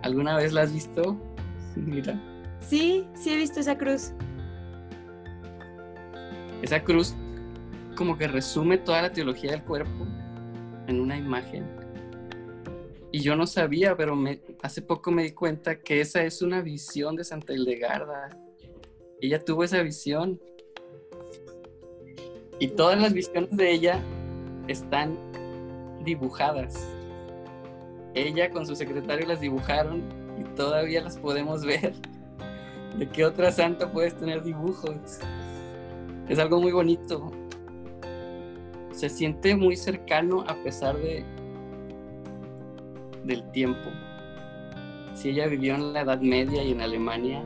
¿Alguna 0.02 0.36
vez 0.36 0.54
la 0.54 0.62
has 0.62 0.74
visto? 0.74 1.18
Mira. 1.76 2.20
Sí, 2.60 3.06
sí 3.16 3.32
he 3.32 3.38
visto 3.38 3.60
esa 3.60 3.78
cruz. 3.78 4.14
Esa 6.62 6.84
cruz 6.84 7.16
como 8.00 8.18
que 8.18 8.30
resume 8.30 8.78
toda 8.78 9.02
la 9.02 9.12
teología 9.12 9.52
del 9.52 9.66
cuerpo 9.66 10.08
en 10.88 11.02
una 11.02 11.18
imagen. 11.18 11.68
Y 13.12 13.20
yo 13.20 13.36
no 13.36 13.46
sabía, 13.46 13.98
pero 13.98 14.18
hace 14.62 14.82
poco 14.82 15.12
me 15.12 15.24
di 15.24 15.32
cuenta 15.32 15.82
que 15.82 16.00
esa 16.00 16.24
es 16.24 16.42
una 16.42 16.62
visión 16.62 17.18
de 17.18 17.26
Santa 17.26 17.52
Hildegarda. 17.52 18.30
Ella 19.20 19.44
tuvo 19.44 19.66
esa 19.66 19.82
visión. 19.82 20.40
Y 22.58 22.70
todas 22.70 23.02
las 23.02 23.12
visiones 23.12 23.50
de 23.52 23.70
ella 23.70 24.02
están 24.70 25.18
dibujadas. 26.06 26.82
Ella 28.14 28.50
con 28.50 28.66
su 28.66 28.78
secretario 28.78 29.28
las 29.28 29.42
dibujaron 29.42 30.04
y 30.40 30.46
todavía 30.56 31.02
las 31.02 31.18
podemos 31.18 31.66
ver. 31.66 31.96
¿De 32.98 33.10
qué 33.10 33.26
otra 33.26 33.52
santa 33.52 33.92
puedes 33.92 34.16
tener 34.18 34.42
dibujos? 34.42 35.20
Es 36.30 36.40
algo 36.40 36.62
muy 36.62 36.72
bonito. 36.72 37.30
Se 39.00 39.08
siente 39.08 39.56
muy 39.56 39.78
cercano 39.78 40.44
a 40.46 40.56
pesar 40.56 40.98
de 40.98 41.24
del 43.24 43.50
tiempo. 43.52 43.90
Si 45.14 45.30
ella 45.30 45.48
vivió 45.48 45.76
en 45.76 45.94
la 45.94 46.02
Edad 46.02 46.20
Media 46.20 46.62
y 46.62 46.74
en 46.74 46.82
Alemania, 46.82 47.42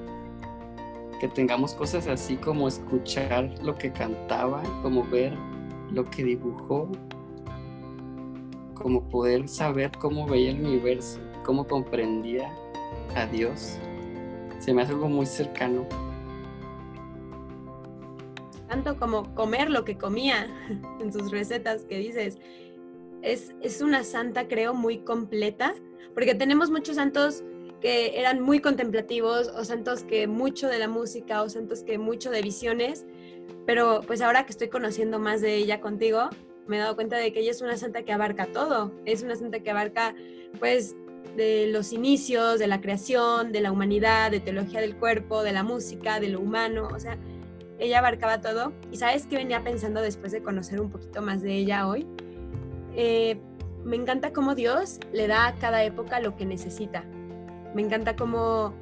que 1.19 1.27
tengamos 1.27 1.75
cosas 1.75 2.07
así 2.07 2.37
como 2.37 2.67
escuchar 2.67 3.53
lo 3.61 3.75
que 3.75 3.91
cantaba, 3.91 4.63
como 4.81 5.03
ver 5.03 5.37
lo 5.91 6.09
que 6.09 6.23
dibujó, 6.23 6.89
como 8.73 9.07
poder 9.09 9.47
saber 9.47 9.91
cómo 9.99 10.25
veía 10.25 10.49
el 10.49 10.65
universo, 10.65 11.19
cómo 11.45 11.67
comprendía 11.67 12.51
a 13.15 13.27
Dios, 13.27 13.77
se 14.57 14.73
me 14.73 14.81
hace 14.81 14.93
algo 14.93 15.07
muy 15.07 15.27
cercano. 15.27 15.85
Tanto 18.73 18.97
como 18.97 19.35
comer 19.35 19.69
lo 19.69 19.85
que 19.85 19.99
comía 19.99 20.47
en 20.99 21.13
sus 21.13 21.29
recetas 21.29 21.83
que 21.83 21.99
dices, 21.99 22.39
es, 23.21 23.53
es 23.61 23.81
una 23.81 24.03
santa 24.03 24.47
creo 24.47 24.73
muy 24.73 24.97
completa, 24.97 25.75
porque 26.15 26.33
tenemos 26.33 26.71
muchos 26.71 26.95
santos 26.95 27.43
que 27.81 28.19
eran 28.19 28.39
muy 28.39 28.61
contemplativos 28.61 29.49
o 29.49 29.63
santos 29.63 30.01
que 30.01 30.25
mucho 30.25 30.69
de 30.69 30.79
la 30.79 30.87
música 30.87 31.43
o 31.43 31.49
santos 31.49 31.83
que 31.83 31.99
mucho 31.99 32.31
de 32.31 32.41
visiones, 32.41 33.05
pero 33.67 34.01
pues 34.07 34.21
ahora 34.21 34.43
que 34.47 34.53
estoy 34.53 34.69
conociendo 34.69 35.19
más 35.19 35.41
de 35.41 35.55
ella 35.55 35.79
contigo, 35.79 36.31
me 36.65 36.77
he 36.77 36.79
dado 36.79 36.95
cuenta 36.95 37.17
de 37.17 37.31
que 37.31 37.41
ella 37.41 37.51
es 37.51 37.61
una 37.61 37.77
santa 37.77 38.01
que 38.01 38.11
abarca 38.11 38.47
todo, 38.47 38.91
es 39.05 39.21
una 39.21 39.35
santa 39.35 39.59
que 39.59 39.69
abarca 39.69 40.15
pues 40.57 40.95
de 41.37 41.67
los 41.67 41.93
inicios, 41.93 42.57
de 42.57 42.65
la 42.65 42.81
creación, 42.81 43.51
de 43.51 43.61
la 43.61 43.71
humanidad, 43.71 44.31
de 44.31 44.39
teología 44.39 44.81
del 44.81 44.95
cuerpo, 44.95 45.43
de 45.43 45.51
la 45.51 45.61
música, 45.61 46.19
de 46.19 46.29
lo 46.29 46.39
humano, 46.39 46.87
o 46.91 46.99
sea, 46.99 47.19
ella 47.79 47.99
abarcaba 47.99 48.41
todo. 48.41 48.73
¿Y 48.91 48.97
sabes 48.97 49.25
qué 49.27 49.37
venía 49.37 49.63
pensando 49.63 50.01
después 50.01 50.31
de 50.31 50.41
conocer 50.41 50.81
un 50.81 50.89
poquito 50.89 51.21
más 51.21 51.41
de 51.41 51.53
ella 51.55 51.87
hoy? 51.87 52.07
Eh, 52.95 53.39
me 53.83 53.95
encanta 53.95 54.31
cómo 54.31 54.55
Dios 54.55 54.99
le 55.11 55.27
da 55.27 55.47
a 55.47 55.55
cada 55.55 55.83
época 55.83 56.19
lo 56.19 56.35
que 56.35 56.45
necesita. 56.45 57.03
Me 57.73 57.81
encanta 57.81 58.15
cómo 58.15 58.73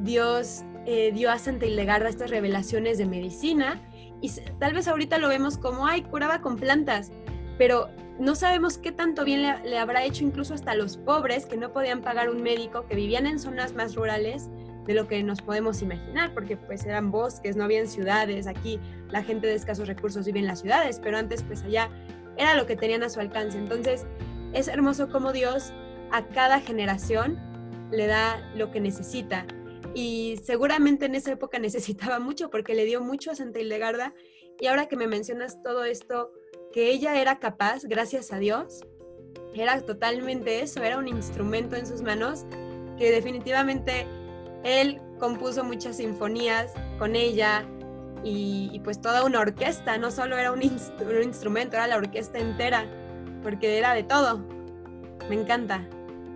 Dios 0.00 0.62
eh, 0.84 1.10
dio 1.12 1.30
a 1.30 1.38
Santa 1.38 1.66
Hildegarda 1.66 2.08
estas 2.08 2.30
revelaciones 2.30 2.98
de 2.98 3.06
medicina 3.06 3.80
y 4.20 4.30
tal 4.58 4.72
vez 4.72 4.88
ahorita 4.88 5.18
lo 5.18 5.28
vemos 5.28 5.58
como, 5.58 5.86
ay, 5.86 6.02
curaba 6.02 6.40
con 6.40 6.56
plantas, 6.56 7.10
pero 7.58 7.88
no 8.18 8.34
sabemos 8.34 8.78
qué 8.78 8.92
tanto 8.92 9.24
bien 9.24 9.42
le, 9.42 9.78
habrá 9.78 10.04
hecho 10.04 10.24
incluso 10.24 10.54
hasta 10.54 10.74
los 10.74 10.96
pobres 10.96 11.46
que 11.46 11.56
no 11.56 11.72
podían 11.72 12.00
pagar 12.02 12.30
un 12.30 12.42
médico, 12.42 12.86
que 12.86 12.94
vivían 12.94 13.26
en 13.26 13.38
zonas 13.38 13.74
más 13.74 13.94
rurales 13.94 14.48
de 14.86 14.94
lo 14.94 15.08
que 15.08 15.22
nos 15.22 15.42
podemos 15.42 15.82
imaginar, 15.82 16.32
porque 16.32 16.56
pues 16.56 16.84
eran 16.84 17.10
bosques, 17.10 17.56
no 17.56 17.64
habían 17.64 17.86
ciudades, 17.88 18.46
aquí 18.46 18.80
la 19.10 19.22
gente 19.22 19.46
de 19.46 19.54
escasos 19.54 19.88
recursos 19.88 20.26
vive 20.26 20.38
en 20.38 20.46
las 20.46 20.60
ciudades, 20.60 21.00
pero 21.02 21.18
antes 21.18 21.42
pues 21.42 21.62
allá 21.62 21.90
era 22.36 22.54
lo 22.54 22.66
que 22.66 22.76
tenían 22.76 23.02
a 23.02 23.08
su 23.08 23.20
alcance. 23.20 23.58
Entonces 23.58 24.06
es 24.52 24.68
hermoso 24.68 25.08
como 25.10 25.32
Dios 25.32 25.72
a 26.12 26.26
cada 26.28 26.60
generación 26.60 27.38
le 27.90 28.06
da 28.06 28.50
lo 28.54 28.70
que 28.70 28.80
necesita. 28.80 29.46
Y 29.94 30.36
seguramente 30.44 31.06
en 31.06 31.14
esa 31.14 31.32
época 31.32 31.58
necesitaba 31.60 32.18
mucho 32.18 32.50
porque 32.50 32.74
le 32.74 32.84
dio 32.84 33.00
mucho 33.00 33.30
a 33.30 33.34
Santa 33.34 33.60
Hildegarda. 33.60 34.14
Y 34.60 34.66
ahora 34.66 34.86
que 34.86 34.96
me 34.96 35.06
mencionas 35.06 35.62
todo 35.62 35.84
esto, 35.84 36.32
que 36.72 36.90
ella 36.90 37.20
era 37.20 37.38
capaz, 37.38 37.84
gracias 37.84 38.32
a 38.32 38.38
Dios, 38.38 38.80
era 39.54 39.80
totalmente 39.82 40.60
eso, 40.60 40.82
era 40.82 40.98
un 40.98 41.08
instrumento 41.08 41.76
en 41.76 41.86
sus 41.86 42.02
manos 42.02 42.46
que 42.98 43.10
definitivamente 43.10 44.06
él 44.66 45.00
compuso 45.18 45.62
muchas 45.64 45.96
sinfonías 45.96 46.72
con 46.98 47.14
ella 47.14 47.64
y, 48.24 48.80
pues 48.82 49.00
toda 49.00 49.24
una 49.24 49.38
orquesta, 49.38 49.98
no 49.98 50.10
solo 50.10 50.36
era 50.36 50.50
un, 50.50 50.60
instrumento, 50.62 51.76
era 51.76 51.86
la 51.86 51.96
orquesta 51.96 52.38
entera, 52.38 52.84
porque 53.44 53.78
era 53.78 53.94
de 53.94 54.02
todo. 54.02 54.40
Me 55.28 55.36
encanta, 55.36 55.86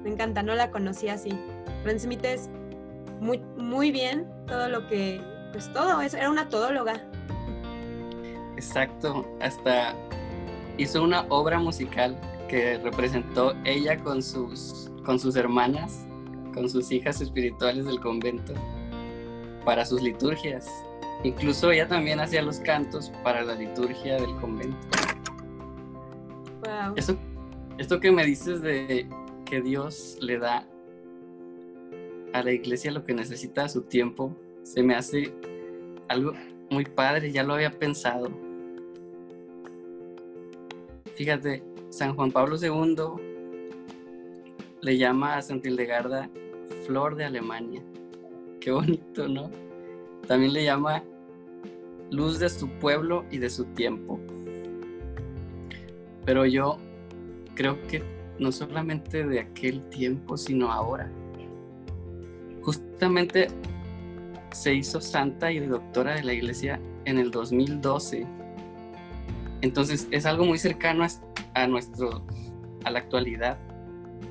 me 0.05 0.11
encanta, 0.11 0.45
no 0.45 0.55
la 0.55 0.71
conocí 0.71 1.09
así. 1.09 1.37
Transmites 1.83 2.49
muy, 3.21 3.39
muy 3.57 3.91
bien 3.91 4.31
todo 4.47 4.69
lo 4.69 4.87
que, 4.87 5.21
pues 5.51 5.73
todo, 5.73 6.01
era 6.01 6.31
una 6.31 6.49
todóloga. 6.49 7.03
Exacto, 8.55 9.27
hasta 9.41 9.97
hizo 10.79 11.03
una 11.03 11.23
obra 11.29 11.59
musical 11.59 12.17
que 12.49 12.79
representó 12.79 13.55
ella 13.65 13.99
con 13.99 14.23
sus, 14.23 14.93
con 15.05 15.19
sus 15.19 15.35
hermanas, 15.35 16.07
con 16.53 16.69
sus 16.69 16.91
hijas 16.93 17.21
espirituales 17.21 17.85
del 17.87 18.01
convento, 18.01 18.55
para 19.65 19.85
sus 19.85 20.03
liturgias. 20.03 20.69
Incluso 21.23 21.71
ella 21.71 21.87
también 21.87 22.21
hacía 22.21 22.43
los 22.43 22.61
cantos 22.61 23.13
para 23.23 23.43
la 23.43 23.55
liturgia 23.55 24.17
del 24.17 24.35
convento. 24.37 24.79
Wow. 26.65 26.95
Esto, 26.97 27.17
esto 27.79 28.01
que 28.01 28.11
me 28.11 28.25
dices 28.25 28.63
de 28.63 29.07
que 29.45 29.61
Dios 29.61 30.17
le 30.21 30.39
da 30.39 30.67
a 32.33 32.43
la 32.43 32.53
iglesia 32.53 32.91
lo 32.93 33.05
que 33.05 33.15
necesita 33.15 33.65
a 33.65 33.69
su 33.69 33.83
tiempo, 33.83 34.35
se 34.63 34.83
me 34.83 34.95
hace 34.95 35.33
algo 36.09 36.33
muy 36.71 36.85
padre, 36.85 37.33
ya 37.33 37.43
lo 37.43 37.55
había 37.55 37.71
pensado. 37.71 38.31
Fíjate, 41.17 41.63
San 41.91 42.15
Juan 42.15 42.31
Pablo 42.31 42.57
II 42.57 43.30
le 44.83 44.99
llama 44.99 45.37
a 45.37 45.43
Santa 45.43 45.69
Hildegarda 45.69 46.31
Flor 46.87 47.17
de 47.17 47.25
Alemania. 47.25 47.83
Qué 48.61 48.71
bonito, 48.71 49.29
¿no? 49.29 49.51
También 50.27 50.53
le 50.53 50.65
llama 50.65 51.03
Luz 52.11 52.39
de 52.39 52.49
su 52.49 52.69
pueblo 52.69 53.25
y 53.31 53.39
de 53.39 53.51
su 53.51 53.65
tiempo. 53.67 54.19
Pero 56.25 56.47
yo 56.47 56.79
creo 57.55 57.81
que 57.89 58.03
no 58.39 58.53
solamente 58.53 59.25
de 59.27 59.41
aquel 59.41 59.83
tiempo, 59.91 60.37
sino 60.37 60.73
ahora 60.73 61.11
justamente 62.63 63.49
se 64.53 64.75
hizo 64.75 65.01
santa 65.01 65.51
y 65.53 65.61
doctora 65.61 66.15
de 66.15 66.23
la 66.23 66.33
iglesia 66.33 66.81
en 67.05 67.19
el 67.19 67.31
2012. 67.31 68.27
Entonces 69.63 70.09
es 70.11 70.27
algo 70.27 70.45
muy 70.45 70.59
cercano 70.59 71.07
a, 71.55 71.67
nuestro, 71.67 72.25
a 72.85 72.91
la 72.91 72.99
actualidad. 72.99 73.59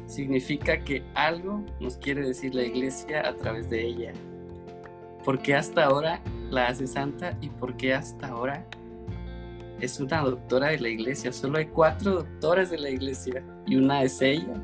Significa 0.09 0.83
que 0.83 1.03
algo 1.13 1.63
nos 1.79 1.97
quiere 1.97 2.25
decir 2.25 2.55
la 2.55 2.63
iglesia 2.63 3.27
a 3.29 3.35
través 3.35 3.69
de 3.69 3.85
ella. 3.85 4.11
¿Por 5.23 5.39
qué 5.39 5.53
hasta 5.53 5.85
ahora 5.85 6.19
la 6.49 6.65
hace 6.65 6.87
santa 6.87 7.37
y 7.41 7.49
por 7.49 7.77
qué 7.77 7.93
hasta 7.93 8.29
ahora 8.29 8.67
es 9.79 9.99
una 9.99 10.23
doctora 10.23 10.69
de 10.69 10.79
la 10.79 10.89
iglesia? 10.89 11.31
Solo 11.31 11.59
hay 11.59 11.67
cuatro 11.67 12.23
doctoras 12.23 12.71
de 12.71 12.79
la 12.79 12.89
iglesia 12.89 13.43
y 13.67 13.75
una 13.75 14.01
es 14.01 14.19
ella. 14.19 14.55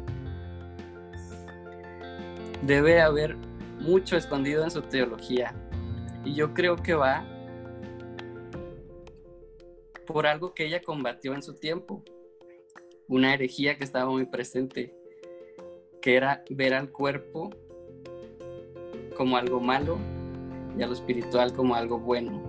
Debe 2.63 2.99
haber 2.99 3.37
mucho 3.79 4.17
escondido 4.17 4.63
en 4.63 4.71
su 4.71 4.81
teología. 4.81 5.53
Y 6.23 6.33
yo 6.33 6.55
creo 6.55 6.75
que 6.75 6.95
va 6.95 7.23
por 10.07 10.25
algo 10.25 10.55
que 10.55 10.65
ella 10.65 10.81
combatió 10.81 11.35
en 11.35 11.43
su 11.43 11.53
tiempo, 11.53 12.03
una 13.07 13.35
herejía 13.35 13.77
que 13.77 13.83
estaba 13.83 14.09
muy 14.09 14.25
presente, 14.25 14.94
que 16.05 16.15
era 16.15 16.43
ver 16.51 16.75
al 16.75 16.91
cuerpo 16.91 17.49
como 19.17 19.37
algo 19.37 19.59
malo 19.59 19.97
y 20.77 20.83
a 20.83 20.85
lo 20.85 20.93
espiritual 20.93 21.51
como 21.51 21.73
algo 21.73 21.97
bueno. 21.97 22.43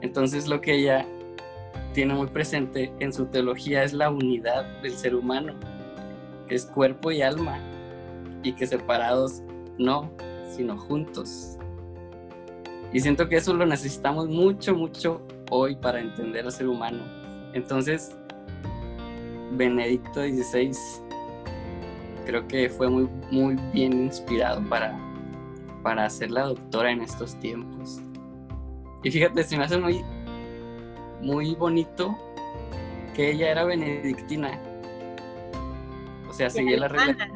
Entonces 0.00 0.48
lo 0.48 0.60
que 0.60 0.74
ella 0.74 1.06
tiene 1.92 2.12
muy 2.12 2.26
presente 2.26 2.92
en 2.98 3.12
su 3.12 3.26
teología 3.26 3.84
es 3.84 3.92
la 3.92 4.10
unidad 4.10 4.64
del 4.82 4.94
ser 4.94 5.14
humano, 5.14 5.54
que 6.48 6.56
es 6.56 6.66
cuerpo 6.66 7.12
y 7.12 7.22
alma, 7.22 7.60
y 8.42 8.52
que 8.54 8.66
separados 8.66 9.40
no, 9.78 10.10
sino 10.50 10.76
juntos. 10.76 11.56
Y 12.92 12.98
siento 12.98 13.28
que 13.28 13.36
eso 13.36 13.54
lo 13.54 13.64
necesitamos 13.64 14.28
mucho, 14.28 14.74
mucho 14.74 15.24
hoy 15.52 15.76
para 15.76 16.00
entender 16.00 16.46
al 16.46 16.50
ser 16.50 16.66
humano. 16.66 17.04
Entonces, 17.52 18.10
Benedicto 19.52 20.20
XVI 20.20 21.03
creo 22.24 22.46
que 22.48 22.68
fue 22.68 22.88
muy, 22.88 23.08
muy 23.30 23.56
bien 23.72 23.92
inspirado 24.04 24.62
para, 24.68 24.98
para 25.82 26.08
ser 26.10 26.30
la 26.30 26.42
doctora 26.42 26.90
en 26.90 27.02
estos 27.02 27.38
tiempos. 27.40 28.00
Y 29.02 29.10
fíjate, 29.10 29.44
se 29.44 29.56
me 29.56 29.64
hace 29.64 29.78
muy, 29.78 30.02
muy 31.20 31.54
bonito 31.54 32.16
que 33.14 33.30
ella 33.32 33.50
era 33.50 33.64
benedictina. 33.64 34.60
O 36.28 36.32
sea, 36.32 36.50
seguía 36.50 36.78
la 36.78 36.88
regla. 36.88 37.30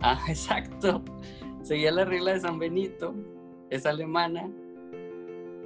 Ah, 0.00 0.20
exacto. 0.28 1.02
Seguía 1.62 1.92
la 1.92 2.04
regla 2.04 2.32
de 2.32 2.40
San 2.40 2.58
Benito, 2.58 3.14
es 3.68 3.84
alemana. 3.84 4.48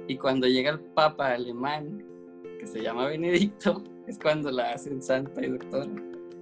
Y 0.07 0.17
cuando 0.17 0.47
llega 0.47 0.71
el 0.71 0.79
papa 0.79 1.33
alemán, 1.33 2.03
que 2.59 2.67
se 2.67 2.81
llama 2.81 3.07
Benedicto, 3.07 3.83
es 4.07 4.19
cuando 4.19 4.51
la 4.51 4.71
hacen 4.73 5.01
santa 5.01 5.43
y 5.43 5.49
doctora. 5.49 5.89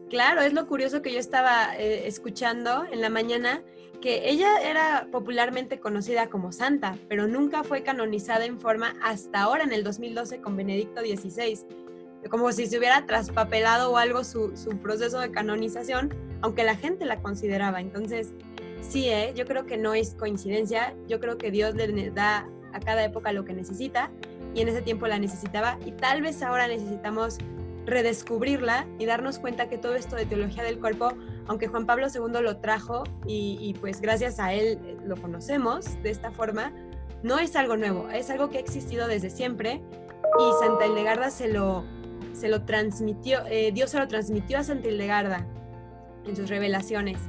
Claro, 0.10 0.42
es 0.42 0.54
lo 0.54 0.68
curioso 0.68 1.02
que 1.02 1.12
yo 1.12 1.20
estaba 1.20 1.76
eh, 1.78 2.08
escuchando 2.08 2.86
en 2.92 3.02
la 3.02 3.10
mañana, 3.10 3.64
que 4.02 4.30
ella 4.30 4.62
era 4.62 5.08
popularmente 5.12 5.80
conocida 5.80 6.30
como 6.30 6.52
santa, 6.52 6.98
pero 7.08 7.28
nunca 7.28 7.64
fue 7.64 7.84
canonizada 7.84 8.46
en 8.46 8.60
forma 8.60 8.96
hasta 9.02 9.42
ahora, 9.42 9.64
en 9.64 9.72
el 9.72 9.84
2012, 9.84 10.42
con 10.42 10.56
Benedicto 10.58 11.02
XVI. 11.02 11.60
Como 12.30 12.52
si 12.52 12.68
se 12.68 12.78
hubiera 12.78 13.06
traspapelado 13.06 13.92
o 13.92 13.98
algo 13.98 14.24
su, 14.24 14.54
proceso 14.82 15.20
de 15.20 15.32
canonización, 15.32 16.14
aunque 16.42 16.64
la 16.64 16.76
gente 16.76 17.06
la 17.06 17.22
consideraba. 17.22 17.82
Entonces, 17.82 18.34
sí, 18.82 19.10
¿eh? 19.10 19.34
yo 19.36 19.46
creo 19.46 19.66
que 19.66 19.78
no 19.78 19.94
es 19.94 20.16
coincidencia, 20.16 20.94
yo 21.08 21.20
creo 21.20 21.38
que 21.38 21.50
Dios 21.50 21.76
le 21.76 22.12
da 22.12 22.48
a 22.74 22.80
cada 22.80 23.04
época 23.04 23.32
lo 23.32 23.46
que 23.46 23.54
necesita 23.54 24.12
y 24.54 24.62
en 24.62 24.68
ese 24.68 24.82
tiempo 24.82 25.08
la 25.08 25.20
necesitaba 25.20 25.78
y 25.86 25.92
tal 25.92 26.22
vez 26.22 26.42
ahora 26.44 26.68
necesitamos 26.68 27.38
redescubrirla 27.86 28.88
y 29.00 29.06
darnos 29.06 29.40
cuenta 29.40 29.68
que 29.70 29.78
todo 29.78 29.96
esto 29.96 30.16
de 30.16 30.26
teología 30.26 30.64
del 30.64 30.80
cuerpo, 30.80 31.14
aunque 31.48 31.68
Juan 31.68 31.86
Pablo 31.86 32.08
II 32.14 32.42
lo 32.42 32.58
trajo 32.58 33.04
y, 33.26 33.76
pues 33.80 34.02
gracias 34.02 34.40
a 34.40 34.54
él 34.54 34.80
eh, 34.86 34.98
lo 35.06 35.16
conocemos 35.18 36.02
de 36.02 36.10
esta 36.10 36.32
forma, 36.32 36.72
no 37.24 37.40
es 37.40 37.56
algo 37.56 37.78
nuevo, 37.78 38.10
es 38.10 38.30
algo 38.30 38.50
que 38.50 38.58
ha 38.58 38.62
existido 38.62 39.08
desde 39.08 39.30
siempre 39.30 39.82
y 40.40 40.66
Santa 40.66 40.88
Hildegarda 40.88 41.30
se 41.30 41.48
lo, 41.48 41.84
se 42.34 42.50
lo 42.50 42.64
transmitió, 42.64 43.46
eh, 43.48 43.72
Dios 43.74 43.92
se 43.92 44.00
lo 44.00 44.08
transmitió 44.08 44.60
a 44.60 44.64
Santa 44.64 44.88
Hildegarda 44.88 45.46
en 46.26 46.36
sus 46.36 46.50
revelaciones. 46.50 47.20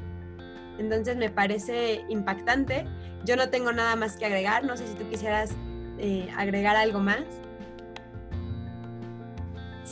Entonces 0.79 1.17
me 1.17 1.31
parece 1.31 2.05
impactante. 2.09 2.87
Yo 3.25 3.37
no 3.37 3.49
tengo 3.49 3.73
nada 3.73 3.97
más 3.97 4.17
que 4.17 4.27
agregar, 4.27 4.65
no 4.65 4.77
sé 4.77 4.87
si 4.87 4.95
tú 4.95 5.09
quisieras 5.09 5.53
eh, 5.99 6.29
agregar 6.37 6.77
algo 6.77 7.01
más. 7.01 7.23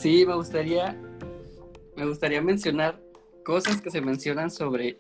Sí, 0.03 0.27
me 0.27 0.35
gustaría, 0.35 1.01
me 1.95 2.05
gustaría 2.05 2.43
mencionar 2.43 3.01
cosas 3.45 3.81
que 3.81 3.89
se 3.89 4.01
mencionan 4.01 4.51
sobre 4.51 4.99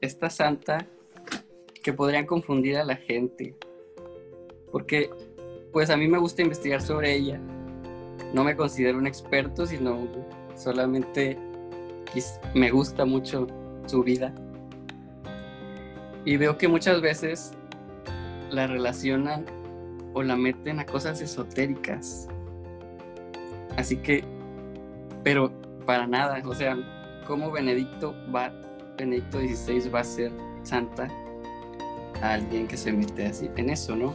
esta 0.00 0.30
santa 0.30 0.86
que 1.82 1.92
podrían 1.92 2.24
confundir 2.24 2.78
a 2.78 2.84
la 2.84 2.96
gente. 2.96 3.54
Porque, 4.70 5.10
pues 5.70 5.90
a 5.90 5.98
mí 5.98 6.08
me 6.08 6.16
gusta 6.16 6.40
investigar 6.40 6.80
sobre 6.80 7.14
ella. 7.14 7.38
No 8.32 8.42
me 8.42 8.56
considero 8.56 8.96
un 8.96 9.06
experto, 9.06 9.66
sino 9.66 10.08
solamente 10.56 11.36
me 12.54 12.70
gusta 12.70 13.04
mucho 13.04 13.46
su 13.84 14.02
vida. 14.02 14.34
Y 16.24 16.38
veo 16.38 16.56
que 16.56 16.68
muchas 16.68 17.02
veces 17.02 17.52
la 18.50 18.66
relacionan 18.66 19.44
o 20.14 20.22
la 20.22 20.36
meten 20.36 20.80
a 20.80 20.86
cosas 20.86 21.20
esotéricas 21.20 22.28
Así 23.76 23.96
que, 23.96 24.24
pero 25.22 25.52
para 25.86 26.06
nada, 26.06 26.42
o 26.44 26.54
sea, 26.54 26.76
¿cómo 27.26 27.50
Benedicto 27.50 28.14
va, 28.34 28.52
Benedicto 28.96 29.38
XVI 29.38 29.88
va 29.88 30.00
a 30.00 30.04
ser 30.04 30.32
santa 30.62 31.08
a 32.20 32.34
alguien 32.34 32.68
que 32.68 32.76
se 32.76 32.92
mete 32.92 33.26
así 33.26 33.50
en 33.56 33.70
eso, 33.70 33.96
¿no? 33.96 34.14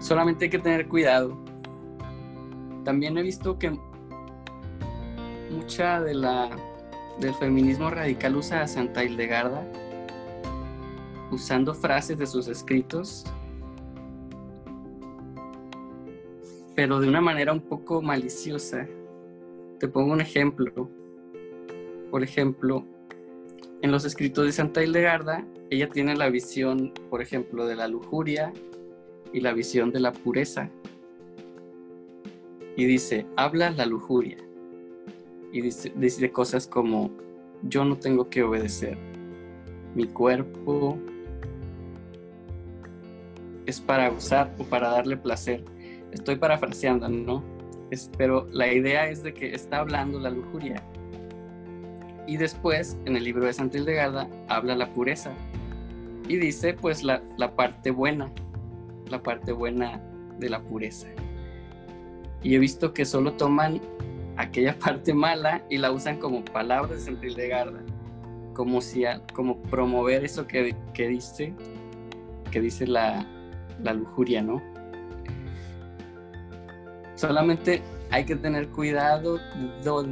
Solamente 0.00 0.46
hay 0.46 0.50
que 0.50 0.58
tener 0.58 0.88
cuidado. 0.88 1.38
También 2.84 3.16
he 3.16 3.22
visto 3.22 3.58
que 3.58 3.78
mucha 5.50 6.00
de 6.00 6.14
la 6.14 6.50
del 7.20 7.34
feminismo 7.34 7.90
radical 7.90 8.36
usa 8.36 8.62
a 8.62 8.66
Santa 8.66 9.04
Hildegarda 9.04 9.64
usando 11.30 11.74
frases 11.74 12.18
de 12.18 12.26
sus 12.26 12.48
escritos 12.48 13.24
pero 16.74 17.00
de 17.00 17.08
una 17.08 17.20
manera 17.20 17.52
un 17.52 17.60
poco 17.60 18.02
maliciosa. 18.02 18.88
Te 19.78 19.88
pongo 19.88 20.12
un 20.12 20.20
ejemplo. 20.20 20.90
Por 22.10 22.22
ejemplo, 22.22 22.84
en 23.82 23.90
los 23.90 24.04
escritos 24.04 24.46
de 24.46 24.52
Santa 24.52 24.82
Hildegarda, 24.82 25.46
ella 25.70 25.88
tiene 25.88 26.16
la 26.16 26.28
visión, 26.28 26.92
por 27.10 27.22
ejemplo, 27.22 27.66
de 27.66 27.76
la 27.76 27.88
lujuria 27.88 28.52
y 29.32 29.40
la 29.40 29.52
visión 29.52 29.92
de 29.92 30.00
la 30.00 30.12
pureza. 30.12 30.70
Y 32.76 32.86
dice, 32.86 33.26
habla 33.36 33.70
la 33.70 33.86
lujuria. 33.86 34.38
Y 35.52 35.60
dice, 35.60 35.92
dice 35.96 36.32
cosas 36.32 36.66
como, 36.66 37.10
yo 37.62 37.84
no 37.84 37.96
tengo 37.96 38.28
que 38.28 38.42
obedecer. 38.42 38.98
Mi 39.94 40.06
cuerpo 40.06 40.98
es 43.66 43.80
para 43.80 44.10
usar 44.10 44.54
o 44.58 44.64
para 44.64 44.90
darle 44.90 45.16
placer 45.16 45.64
estoy 46.14 46.36
parafraseando, 46.36 47.08
¿no? 47.08 47.42
pero 48.16 48.48
la 48.50 48.72
idea 48.72 49.08
es 49.08 49.22
de 49.22 49.34
que 49.34 49.54
está 49.54 49.78
hablando 49.78 50.18
la 50.18 50.30
lujuria. 50.30 50.82
Y 52.26 52.36
después, 52.38 52.96
en 53.04 53.16
el 53.16 53.24
libro 53.24 53.44
de 53.44 53.52
Santa 53.52 53.78
Hildegarda, 53.78 54.28
habla 54.48 54.74
la 54.74 54.92
pureza. 54.92 55.32
Y 56.26 56.36
dice, 56.36 56.74
pues, 56.74 57.02
la, 57.02 57.20
parte 57.54 57.90
buena, 57.90 58.32
la 59.10 59.22
parte 59.22 59.52
buena 59.52 60.00
de 60.38 60.48
la 60.48 60.60
pureza. 60.60 61.08
Y 62.42 62.54
he 62.54 62.58
visto 62.58 62.94
que 62.94 63.04
solo 63.04 63.34
toman 63.34 63.80
aquella 64.36 64.78
parte 64.84 65.12
mala 65.12 65.62
y 65.68 65.78
la 65.78 65.92
usan 65.92 66.18
como 66.18 66.44
palabras 66.44 66.98
de 66.98 67.00
Santa 67.00 67.26
Hildegarda, 67.26 67.80
como, 68.54 68.80
si 68.80 69.04
como 69.34 69.60
promover 69.62 70.24
eso 70.24 70.46
que, 70.46 70.74
que 70.94 71.08
dice, 71.08 71.52
que 72.50 72.60
dice 72.60 72.86
la, 72.86 73.26
la 73.82 73.92
lujuria, 73.92 74.42
¿no? 74.42 74.73
Solamente 77.26 77.82
hay 78.10 78.26
que 78.26 78.36
tener 78.36 78.68
cuidado 78.68 79.40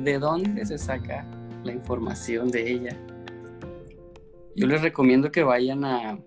de 0.02 0.18
dónde 0.18 0.64
se 0.64 0.78
saca 0.78 1.26
la 1.62 1.72
información 1.72 2.50
de 2.50 2.72
ella. 2.72 2.98
Yo 4.56 4.66
les 4.66 4.80
recomiendo 4.80 5.30
que 5.30 5.42
vayan 5.42 5.84
a, 5.84 6.18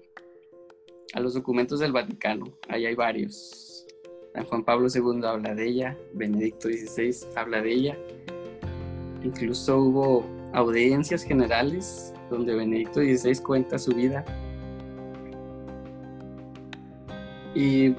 a 1.13 1.19
los 1.19 1.33
documentos 1.33 1.79
del 1.79 1.91
Vaticano. 1.91 2.45
Ahí 2.69 2.85
hay 2.85 2.93
varios. 2.93 3.87
San 4.35 4.45
Juan 4.45 4.63
Pablo 4.63 4.87
II 4.93 5.25
habla 5.25 5.55
de 5.55 5.67
ella, 5.67 5.97
Benedicto 6.13 6.67
XVI 6.67 7.15
habla 7.35 7.63
de 7.63 7.71
ella. 7.71 7.97
Incluso 9.23 9.79
hubo 9.79 10.23
audiencias 10.53 11.23
generales 11.23 12.13
donde 12.29 12.53
Benedicto 12.53 12.99
XVI 12.99 13.41
cuenta 13.41 13.79
su 13.79 13.91
vida. 13.91 14.23
Y 17.55 17.95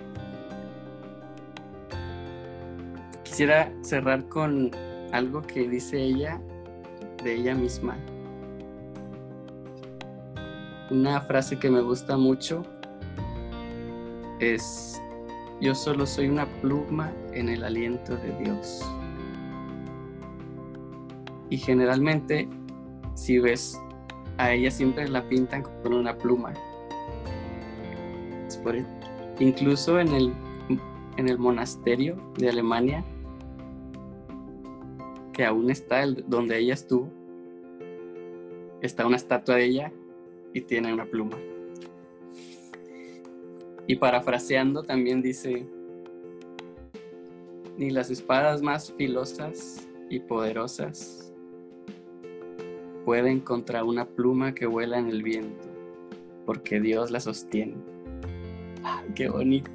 Quisiera 3.36 3.70
cerrar 3.82 4.26
con 4.30 4.70
algo 5.12 5.42
que 5.42 5.68
dice 5.68 6.02
ella 6.02 6.40
de 7.22 7.34
ella 7.34 7.54
misma. 7.54 7.94
Una 10.90 11.20
frase 11.20 11.58
que 11.58 11.68
me 11.68 11.82
gusta 11.82 12.16
mucho 12.16 12.62
es, 14.40 14.98
yo 15.60 15.74
solo 15.74 16.06
soy 16.06 16.30
una 16.30 16.46
pluma 16.62 17.12
en 17.34 17.50
el 17.50 17.62
aliento 17.62 18.16
de 18.16 18.38
Dios. 18.42 18.80
Y 21.50 21.58
generalmente, 21.58 22.48
si 23.16 23.38
ves, 23.38 23.78
a 24.38 24.52
ella 24.52 24.70
siempre 24.70 25.06
la 25.08 25.22
pintan 25.28 25.62
con 25.82 25.92
una 25.92 26.16
pluma. 26.16 26.54
incluso 29.38 30.00
en 30.00 30.08
el, 30.14 30.32
en 31.18 31.28
el 31.28 31.36
monasterio 31.36 32.16
de 32.38 32.48
Alemania, 32.48 33.04
que 35.36 35.44
aún 35.44 35.70
está 35.70 36.06
donde 36.26 36.58
ella 36.58 36.72
estuvo. 36.72 37.12
Está 38.80 39.06
una 39.06 39.16
estatua 39.16 39.56
de 39.56 39.64
ella 39.64 39.92
y 40.54 40.62
tiene 40.62 40.94
una 40.94 41.04
pluma. 41.04 41.36
Y 43.86 43.96
parafraseando 43.96 44.82
también 44.82 45.20
dice, 45.20 45.66
ni 47.76 47.90
las 47.90 48.10
espadas 48.10 48.62
más 48.62 48.94
filosas 48.96 49.86
y 50.08 50.20
poderosas 50.20 51.34
pueden 53.04 53.40
contra 53.40 53.84
una 53.84 54.06
pluma 54.08 54.54
que 54.54 54.64
vuela 54.64 54.98
en 54.98 55.08
el 55.08 55.22
viento, 55.22 55.68
porque 56.46 56.80
Dios 56.80 57.10
la 57.10 57.20
sostiene. 57.20 57.76
¡Qué 59.14 59.28
bonito! 59.28 59.70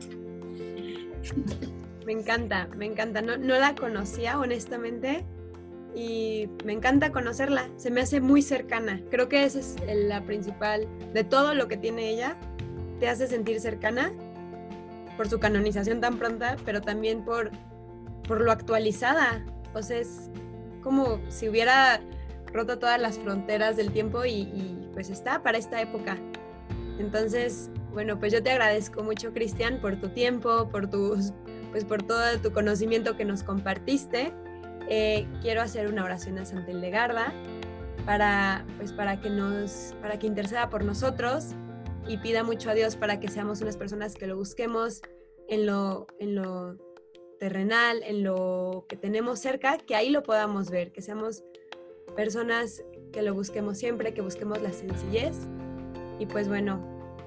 Me 2.05 2.13
encanta, 2.13 2.67
me 2.75 2.87
encanta. 2.87 3.21
No, 3.21 3.37
no 3.37 3.59
la 3.59 3.75
conocía, 3.75 4.39
honestamente, 4.39 5.23
y 5.95 6.49
me 6.65 6.73
encanta 6.73 7.11
conocerla, 7.11 7.69
se 7.77 7.91
me 7.91 8.01
hace 8.01 8.21
muy 8.21 8.41
cercana. 8.41 9.01
Creo 9.09 9.29
que 9.29 9.43
esa 9.43 9.59
es 9.59 9.75
la 9.85 10.21
principal 10.23 10.87
de 11.13 11.23
todo 11.23 11.53
lo 11.53 11.67
que 11.67 11.77
tiene 11.77 12.09
ella, 12.09 12.37
te 12.99 13.09
hace 13.09 13.27
sentir 13.27 13.59
cercana 13.59 14.11
por 15.17 15.27
su 15.27 15.39
canonización 15.39 15.99
tan 15.99 16.17
pronta, 16.17 16.55
pero 16.65 16.81
también 16.81 17.25
por, 17.25 17.51
por 18.27 18.41
lo 18.41 18.51
actualizada. 18.51 19.45
O 19.73 19.81
sea, 19.81 19.97
es 19.97 20.29
como 20.81 21.19
si 21.29 21.49
hubiera 21.49 22.01
roto 22.53 22.79
todas 22.79 22.99
las 22.99 23.17
fronteras 23.19 23.77
del 23.77 23.91
tiempo 23.91 24.25
y, 24.25 24.41
y 24.41 24.89
pues 24.93 25.09
está 25.09 25.43
para 25.43 25.57
esta 25.57 25.81
época. 25.81 26.17
Entonces, 26.99 27.69
bueno, 27.93 28.19
pues 28.19 28.31
yo 28.31 28.41
te 28.41 28.51
agradezco 28.51 29.03
mucho, 29.03 29.33
Cristian, 29.33 29.79
por 29.81 29.95
tu 29.97 30.09
tiempo, 30.09 30.69
por 30.69 30.89
tus, 30.89 31.33
pues 31.71 31.83
por 31.83 32.03
todo 32.03 32.21
tu 32.41 32.51
conocimiento 32.51 33.17
que 33.17 33.25
nos 33.25 33.43
compartiste. 33.43 34.33
Eh, 34.89 35.27
quiero 35.41 35.61
hacer 35.61 35.87
una 35.87 36.03
oración 36.03 36.37
a 36.37 36.45
Santa 36.45 36.71
Hildegarda 36.71 37.33
para, 38.05 38.65
pues 38.77 38.91
para 38.93 39.21
que 39.21 39.29
nos, 39.29 39.95
para 40.01 40.17
que 40.19 40.27
interceda 40.27 40.69
por 40.69 40.83
nosotros 40.83 41.55
y 42.07 42.17
pida 42.17 42.43
mucho 42.43 42.69
a 42.69 42.73
Dios 42.73 42.95
para 42.95 43.19
que 43.19 43.27
seamos 43.27 43.61
unas 43.61 43.77
personas 43.77 44.15
que 44.15 44.27
lo 44.27 44.35
busquemos 44.35 45.01
en 45.47 45.65
lo, 45.65 46.07
en 46.19 46.35
lo 46.35 46.77
terrenal, 47.39 48.01
en 48.03 48.23
lo 48.23 48.85
que 48.87 48.97
tenemos 48.97 49.39
cerca, 49.39 49.77
que 49.77 49.95
ahí 49.95 50.09
lo 50.09 50.23
podamos 50.23 50.69
ver, 50.69 50.91
que 50.91 51.01
seamos 51.01 51.43
personas 52.15 52.83
que 53.11 53.21
lo 53.21 53.33
busquemos 53.33 53.77
siempre, 53.77 54.13
que 54.13 54.21
busquemos 54.21 54.61
la 54.61 54.71
sencillez. 54.71 55.35
Y 56.19 56.25
pues 56.25 56.47
bueno, 56.47 56.77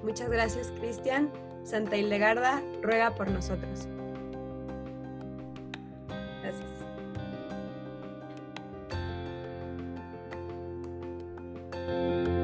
muchas 0.03 0.29
gracias 0.29 0.71
Cristian. 0.79 1.31
Santa 1.63 1.97
Hildegarda 1.97 2.61
ruega 2.81 3.15
por 3.15 3.29
nosotros. 3.29 3.87
Bye. 11.87 12.34